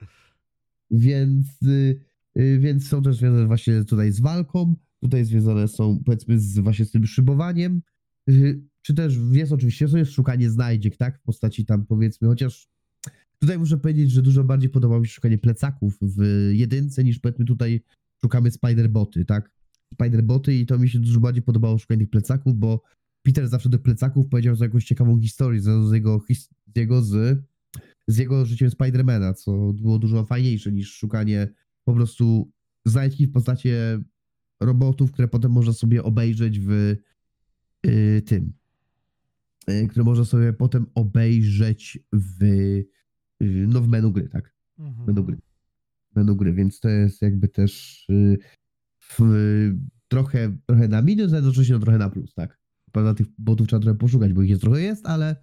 Więc, 0.91 1.61
y, 1.63 1.99
więc 2.35 2.87
są 2.87 3.01
też 3.01 3.17
związane 3.17 3.47
właśnie 3.47 3.83
tutaj 3.85 4.11
z 4.11 4.19
walką, 4.19 4.75
tutaj 4.99 5.25
związane 5.25 5.67
są 5.67 6.03
powiedzmy 6.05 6.39
z, 6.39 6.59
właśnie 6.59 6.85
z 6.85 6.91
tym 6.91 7.05
szybowaniem, 7.05 7.81
y, 8.29 8.61
czy 8.81 8.93
też 8.93 9.19
jest 9.31 9.51
oczywiście 9.51 9.87
jest 9.93 10.11
szukanie 10.11 10.49
znajdziek, 10.49 10.97
tak, 10.97 11.19
w 11.19 11.21
postaci 11.21 11.65
tam 11.65 11.85
powiedzmy, 11.85 12.27
chociaż 12.27 12.67
tutaj 13.39 13.59
muszę 13.59 13.77
powiedzieć, 13.77 14.11
że 14.11 14.21
dużo 14.21 14.43
bardziej 14.43 14.69
podobało 14.69 15.01
mi 15.01 15.07
się 15.07 15.13
szukanie 15.13 15.37
plecaków 15.37 15.97
w 16.01 16.49
jedynce 16.51 17.03
niż 17.03 17.19
powiedzmy 17.19 17.45
tutaj 17.45 17.81
szukamy 18.21 18.49
Spider-Boty, 18.49 19.25
tak? 19.25 19.51
Spider-Boty 19.95 20.51
i 20.51 20.65
to 20.65 20.79
mi 20.79 20.89
się 20.89 20.99
dużo 20.99 21.19
bardziej 21.19 21.43
podobało 21.43 21.77
szukanie 21.77 21.99
tych 21.99 22.09
plecaków, 22.09 22.55
bo 22.55 22.83
Peter 23.23 23.47
zawsze 23.47 23.69
do 23.69 23.79
plecaków 23.79 24.27
powiedział 24.27 24.55
za 24.55 24.65
jakąś 24.65 24.85
ciekawą 24.85 25.19
historię 25.19 25.61
z 25.61 25.91
jego, 25.93 26.19
his- 26.19 26.49
jego, 26.75 27.01
z, 27.01 27.39
z 28.07 28.17
jego 28.17 28.45
życiem 28.45 28.69
Spidermana, 28.69 29.33
co 29.33 29.73
było 29.73 29.99
dużo 29.99 30.25
fajniejsze 30.25 30.71
niż 30.71 30.93
szukanie 30.93 31.47
po 31.83 31.93
prostu 31.93 32.51
znajdźki 32.85 33.27
w 33.27 33.31
postaci 33.31 33.69
robotów, 34.61 35.11
które 35.11 35.27
potem 35.27 35.51
można 35.51 35.73
sobie 35.73 36.03
obejrzeć 36.03 36.59
w 36.59 36.95
y, 37.87 38.21
tym, 38.25 38.53
y, 39.69 39.87
które 39.87 40.05
można 40.05 40.25
sobie 40.25 40.53
potem 40.53 40.85
obejrzeć 40.95 41.99
w, 42.13 42.43
y, 42.43 42.87
no 43.41 43.81
w 43.81 43.87
menu 43.87 44.11
gry, 44.11 44.29
tak? 44.29 44.55
Mhm. 44.79 45.07
menu 45.07 45.23
gry. 45.23 45.37
Menu 46.15 46.35
gry, 46.35 46.53
więc 46.53 46.79
to 46.79 46.89
jest 46.89 47.21
jakby 47.21 47.47
też 47.47 48.05
w, 48.99 49.19
trochę, 50.07 50.57
trochę 50.65 50.87
na 50.87 51.01
minus, 51.01 51.33
a 51.33 51.35
jednocześnie 51.35 51.75
no 51.75 51.81
trochę 51.81 51.97
na 51.97 52.09
plus, 52.09 52.33
tak. 52.33 52.61
Prawda, 52.91 53.13
tych 53.13 53.27
botów 53.37 53.67
trzeba 53.67 53.81
trochę 53.81 53.97
poszukać, 53.97 54.33
bo 54.33 54.41
ich 54.41 54.49
jest 54.49 54.61
trochę 54.61 54.81
jest, 54.81 55.05
ale 55.05 55.35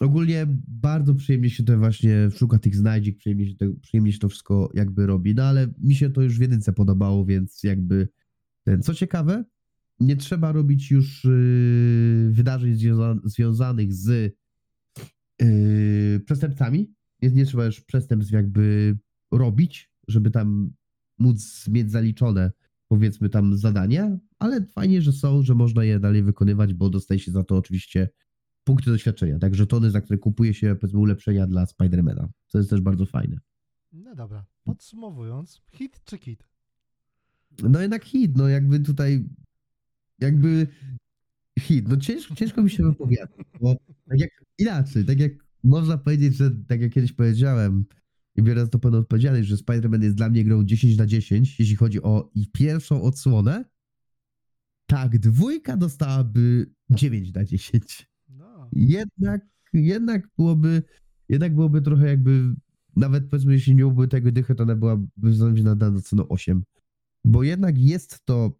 ogólnie 0.00 0.46
bardzo 0.68 1.14
przyjemnie 1.14 1.50
się 1.50 1.64
to 1.64 1.78
właśnie 1.78 2.30
szuka 2.30 2.58
tych 2.58 2.76
znajdziek, 2.76 3.16
przyjemnie 3.16 3.46
się, 3.46 3.56
to, 3.56 3.66
przyjemnie 3.82 4.12
się 4.12 4.18
to 4.18 4.28
wszystko 4.28 4.70
jakby 4.74 5.06
robi, 5.06 5.34
no 5.34 5.42
ale 5.42 5.72
mi 5.78 5.94
się 5.94 6.10
to 6.10 6.22
już 6.22 6.38
w 6.38 6.40
jedynce 6.40 6.72
podobało, 6.72 7.24
więc 7.24 7.62
jakby 7.62 8.08
ten, 8.64 8.82
co 8.82 8.94
ciekawe, 8.94 9.44
nie 10.00 10.16
trzeba 10.16 10.52
robić 10.52 10.90
już 10.90 11.24
y, 11.24 12.28
wydarzeń 12.32 12.74
związa- 12.74 13.20
związanych 13.24 13.94
z 13.94 14.34
y, 15.42 16.20
przestępcami, 16.24 16.92
nie, 17.22 17.30
nie 17.30 17.46
trzeba 17.46 17.64
już 17.66 17.80
przestępstw 17.80 18.32
jakby 18.32 18.96
robić, 19.30 19.90
żeby 20.08 20.30
tam 20.30 20.72
móc 21.18 21.68
mieć 21.68 21.90
zaliczone 21.90 22.50
powiedzmy 22.88 23.28
tam 23.28 23.56
zadania, 23.56 24.18
ale 24.38 24.66
fajnie, 24.66 25.02
że 25.02 25.12
są, 25.12 25.42
że 25.42 25.54
można 25.54 25.84
je 25.84 26.00
dalej 26.00 26.22
wykonywać, 26.22 26.74
bo 26.74 26.90
dostaje 26.90 27.20
się 27.20 27.32
za 27.32 27.44
to 27.44 27.56
oczywiście 27.56 28.08
punkty 28.64 28.90
doświadczenia, 28.90 29.38
także 29.38 29.66
tony, 29.66 29.90
za 29.90 30.00
które 30.00 30.18
kupuje 30.18 30.54
się 30.54 30.76
powiedzmy 30.80 31.00
ulepszenia 31.00 31.46
dla 31.46 31.66
Spidermana, 31.66 32.28
co 32.46 32.58
jest 32.58 32.70
też 32.70 32.80
bardzo 32.80 33.06
fajne. 33.06 33.36
No 33.92 34.14
dobra, 34.14 34.46
podsumowując, 34.64 35.62
hit 35.72 36.00
czy 36.04 36.18
kit? 36.18 36.48
No 37.62 37.80
jednak 37.80 38.04
hit, 38.04 38.36
no 38.36 38.48
jakby 38.48 38.80
tutaj 38.80 39.24
jakby 40.18 40.66
hit, 41.60 41.88
no 41.88 41.96
ciężko, 41.96 42.34
ciężko 42.34 42.62
mi 42.62 42.70
się 42.70 42.82
wypowiada, 42.82 43.32
bo 43.60 43.76
tak 44.08 44.20
jak 44.20 44.30
inaczej, 44.58 45.04
tak 45.04 45.20
jak 45.20 45.32
można 45.64 45.98
powiedzieć, 45.98 46.36
że 46.36 46.50
tak 46.68 46.80
jak 46.80 46.92
kiedyś 46.92 47.12
powiedziałem, 47.12 47.84
i 48.36 48.42
biorę 48.42 48.60
za 48.60 48.68
to 48.68 48.78
pełną 48.78 48.98
odpowiedzialność, 48.98 49.48
że 49.48 49.56
Spider-Man 49.56 50.02
jest 50.02 50.16
dla 50.16 50.30
mnie 50.30 50.44
grą 50.44 50.64
10 50.64 50.96
na 50.96 51.06
10, 51.06 51.60
jeśli 51.60 51.76
chodzi 51.76 52.02
o 52.02 52.30
i 52.34 52.50
pierwszą 52.50 53.02
odsłonę, 53.02 53.64
tak, 54.86 55.18
dwójka 55.18 55.76
dostałaby 55.76 56.70
9 56.90 57.34
na 57.34 57.44
10 57.44 57.82
No. 58.02 58.09
Jednak, 58.72 59.46
jednak 59.72 60.28
byłoby, 60.38 60.82
jednak 61.28 61.54
byłoby 61.54 61.82
trochę 61.82 62.06
jakby, 62.06 62.54
nawet 62.96 63.30
powiedzmy, 63.30 63.52
jeśli 63.52 63.74
nie 63.74 63.82
byłoby 63.82 64.08
tego 64.08 64.32
dychy, 64.32 64.54
to 64.54 64.62
ona 64.62 64.76
byłaby 64.76 65.06
zanowna 65.22 65.74
na 65.74 65.86
ocenę 65.86 66.28
8. 66.28 66.62
Bo 67.24 67.42
jednak 67.42 67.78
jest 67.78 68.24
to, 68.24 68.58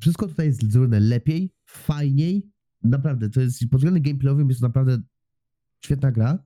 wszystko 0.00 0.28
tutaj 0.28 0.46
jest 0.46 0.72
zrobione 0.72 1.00
lepiej, 1.00 1.54
fajniej, 1.66 2.50
naprawdę, 2.82 3.30
to 3.30 3.40
jest, 3.40 3.60
pod 3.70 3.80
względem 3.80 4.02
gameplayowym 4.02 4.48
jest 4.48 4.62
naprawdę 4.62 5.02
świetna 5.84 6.12
gra. 6.12 6.44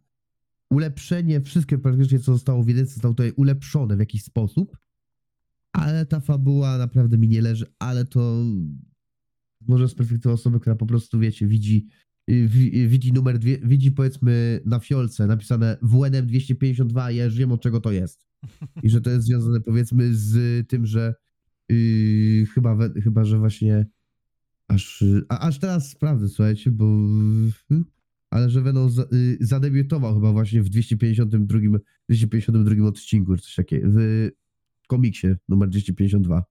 Ulepszenie, 0.70 1.40
wszystkie 1.40 1.78
praktycznie, 1.78 2.18
co 2.18 2.32
zostało 2.32 2.62
w 2.62 2.68
jedynce, 2.68 2.92
zostało 2.92 3.14
tutaj 3.14 3.32
ulepszone 3.36 3.96
w 3.96 4.00
jakiś 4.00 4.24
sposób, 4.24 4.78
ale 5.72 6.06
ta 6.06 6.20
fabuła 6.20 6.78
naprawdę 6.78 7.18
mi 7.18 7.28
nie 7.28 7.42
leży, 7.42 7.66
ale 7.78 8.04
to 8.04 8.44
może 9.60 9.88
z 9.88 9.94
perspektywy 9.94 10.32
osoby, 10.34 10.60
która 10.60 10.76
po 10.76 10.86
prostu, 10.86 11.18
wiecie, 11.18 11.46
widzi 11.46 11.80
wi- 11.80 11.88
widzi 12.88 13.12
numer 13.12 13.38
dwie, 13.38 13.58
widzi 13.58 13.92
powiedzmy 13.92 14.60
na 14.64 14.80
fiolce 14.80 15.26
napisane 15.26 15.76
WNM 15.82 16.26
252 16.26 17.10
ja 17.10 17.24
już 17.24 17.36
wiem 17.36 17.52
od 17.52 17.60
czego 17.60 17.80
to 17.80 17.92
jest. 17.92 18.26
I 18.82 18.90
że 18.90 19.00
to 19.00 19.10
jest 19.10 19.26
związane 19.26 19.60
powiedzmy 19.60 20.14
z 20.14 20.68
tym, 20.68 20.86
że 20.86 21.14
yy, 21.68 22.46
chyba, 22.46 22.74
we, 22.74 23.00
chyba, 23.02 23.24
że 23.24 23.38
właśnie 23.38 23.86
aż, 24.68 25.04
a, 25.28 25.38
aż 25.38 25.58
teraz 25.58 25.90
sprawdzę, 25.90 26.28
słuchajcie, 26.28 26.70
bo 26.70 26.86
ale 28.30 28.50
że 28.50 28.62
Venom 28.62 28.90
za, 28.90 29.02
y, 29.02 29.38
zadebiutował 29.40 30.14
chyba 30.14 30.32
właśnie 30.32 30.62
w 30.62 30.68
252, 30.68 31.78
252 32.08 32.86
odcinku, 32.86 33.36
czy 33.36 33.42
coś 33.42 33.54
takiego, 33.54 33.88
w 33.90 34.30
komiksie 34.88 35.26
numer 35.48 35.68
252. 35.68 36.44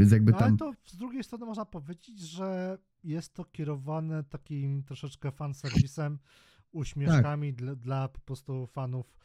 Więc 0.00 0.12
jakby 0.12 0.32
No, 0.32 0.38
ale 0.38 0.56
to 0.56 0.72
z 0.84 0.96
drugiej 0.96 1.24
strony 1.24 1.46
można 1.46 1.64
powiedzieć, 1.64 2.20
że 2.20 2.78
jest 3.04 3.34
to 3.34 3.44
kierowane 3.44 4.24
takim 4.24 4.82
troszeczkę 4.82 5.30
fanserwisem, 5.32 6.18
uśmieszkami 6.72 7.54
dla, 7.54 7.74
dla 7.74 8.08
po 8.08 8.20
prostu 8.20 8.66
fanów 8.66 9.18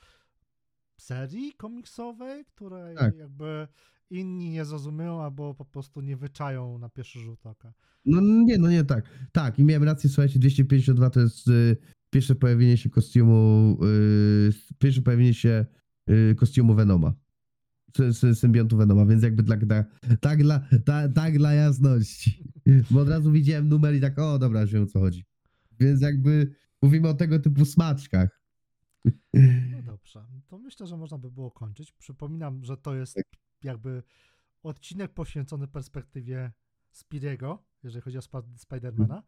serii 0.98 1.54
komiksowej, 1.54 2.46
której 2.46 2.96
Tak. 2.96 3.18
jakby 3.18 3.68
inni 4.10 4.50
nie 4.50 4.66
zrozumieją 4.66 5.24
albo 5.24 5.54
po 5.54 5.66
prostu 5.66 6.02
nie 6.02 6.18
wyczają 6.18 6.78
na 6.78 6.90
pierwszy 6.90 7.20
rzut 7.20 7.46
oka. 7.46 7.74
No 8.06 8.22
nie, 8.22 8.58
no 8.58 8.70
nie 8.70 8.84
tak. 8.84 9.10
Tak, 9.32 9.60
i 9.60 9.64
miałem 9.64 9.84
rację, 9.84 10.10
słuchajcie, 10.10 10.40
252 10.40 11.10
to 11.10 11.20
jest 11.20 11.48
y, 11.48 11.78
pierwsze 12.10 12.36
pojawienie 12.36 12.78
się 12.78 12.90
kostiumu, 12.90 13.78
y, 13.84 14.50
pierwsze 14.80 15.02
pojawienie 15.02 15.34
się 15.34 15.66
y, 16.10 16.36
kostiumu 16.36 16.76
Venoma. 16.76 17.14
Sy- 18.00 18.36
Symbiontu 18.36 18.78
Venoma, 18.78 19.06
więc 19.06 19.24
jakby 19.24 19.44
dla, 19.44 19.58
dla, 19.58 19.84
tak, 20.22 20.44
dla, 20.44 20.60
ta, 20.86 21.10
tak 21.10 21.38
dla 21.38 21.54
jasności. 21.54 22.44
Bo 22.92 23.00
od 23.02 23.10
razu 23.10 23.32
widziałem 23.32 23.70
numer 23.70 23.96
i 23.96 24.02
tak, 24.02 24.20
o 24.20 24.40
dobra, 24.40 24.62
już 24.62 24.72
wiem 24.72 24.84
o 24.84 24.86
co 24.86 25.00
chodzi. 25.00 25.26
Więc 25.80 26.02
jakby 26.02 26.56
mówimy 26.82 27.08
o 27.10 27.14
tego 27.14 27.40
typu 27.40 27.66
smaczkach. 27.66 28.42
No 29.72 29.82
dobrze, 29.86 30.26
to 30.48 30.58
myślę, 30.58 30.88
że 30.88 30.98
można 30.98 31.18
by 31.18 31.32
było 31.32 31.52
kończyć. 31.52 31.92
Przypominam, 31.92 32.64
że 32.66 32.78
to 32.78 32.96
jest 32.96 33.20
jakby 33.64 34.04
odcinek 34.64 35.14
poświęcony 35.14 35.68
perspektywie 35.68 36.52
Spiriego, 36.92 37.64
jeżeli 37.84 38.02
chodzi 38.02 38.18
o 38.18 38.22
Spa- 38.22 38.44
Spidermana. 38.58 39.24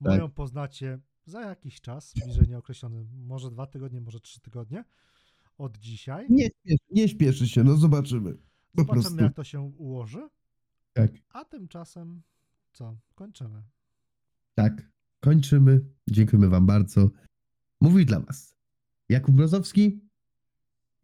Moją 0.00 0.30
poznacie 0.30 0.98
za 1.26 1.40
jakiś 1.40 1.80
czas, 1.80 2.14
bliżej 2.24 2.48
nieokreślony, 2.48 3.04
może 3.12 3.50
dwa 3.50 3.66
tygodnie, 3.66 4.00
może 4.00 4.20
trzy 4.20 4.40
tygodnie 4.40 4.84
od 5.60 5.78
dzisiaj. 5.78 6.26
Nie, 6.30 6.48
nie 6.90 7.08
śpieszy 7.08 7.48
się, 7.48 7.64
no 7.64 7.76
zobaczymy. 7.76 8.32
Po 8.34 8.38
Zobaczymy, 8.82 9.02
prostu. 9.02 9.22
jak 9.22 9.34
to 9.34 9.44
się 9.44 9.60
ułoży. 9.60 10.28
Tak, 10.92 11.10
A 11.28 11.44
tymczasem 11.44 12.22
co? 12.72 12.96
Kończymy. 13.14 13.62
tak. 14.54 14.90
Kończymy. 15.20 15.80
Dziękujemy 16.10 16.48
wam 16.48 16.66
bardzo. 16.66 17.10
Mówił 17.80 18.04
dla 18.04 18.20
was 18.20 18.54
Jakub 19.08 19.34
Brozowski 19.34 20.00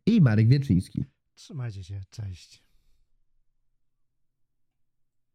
i 0.07 0.21
Marek 0.21 0.49
Wieczyński. 0.49 1.05
Trzymajcie 1.35 1.85
się, 1.85 2.01
cześć. 2.11 2.66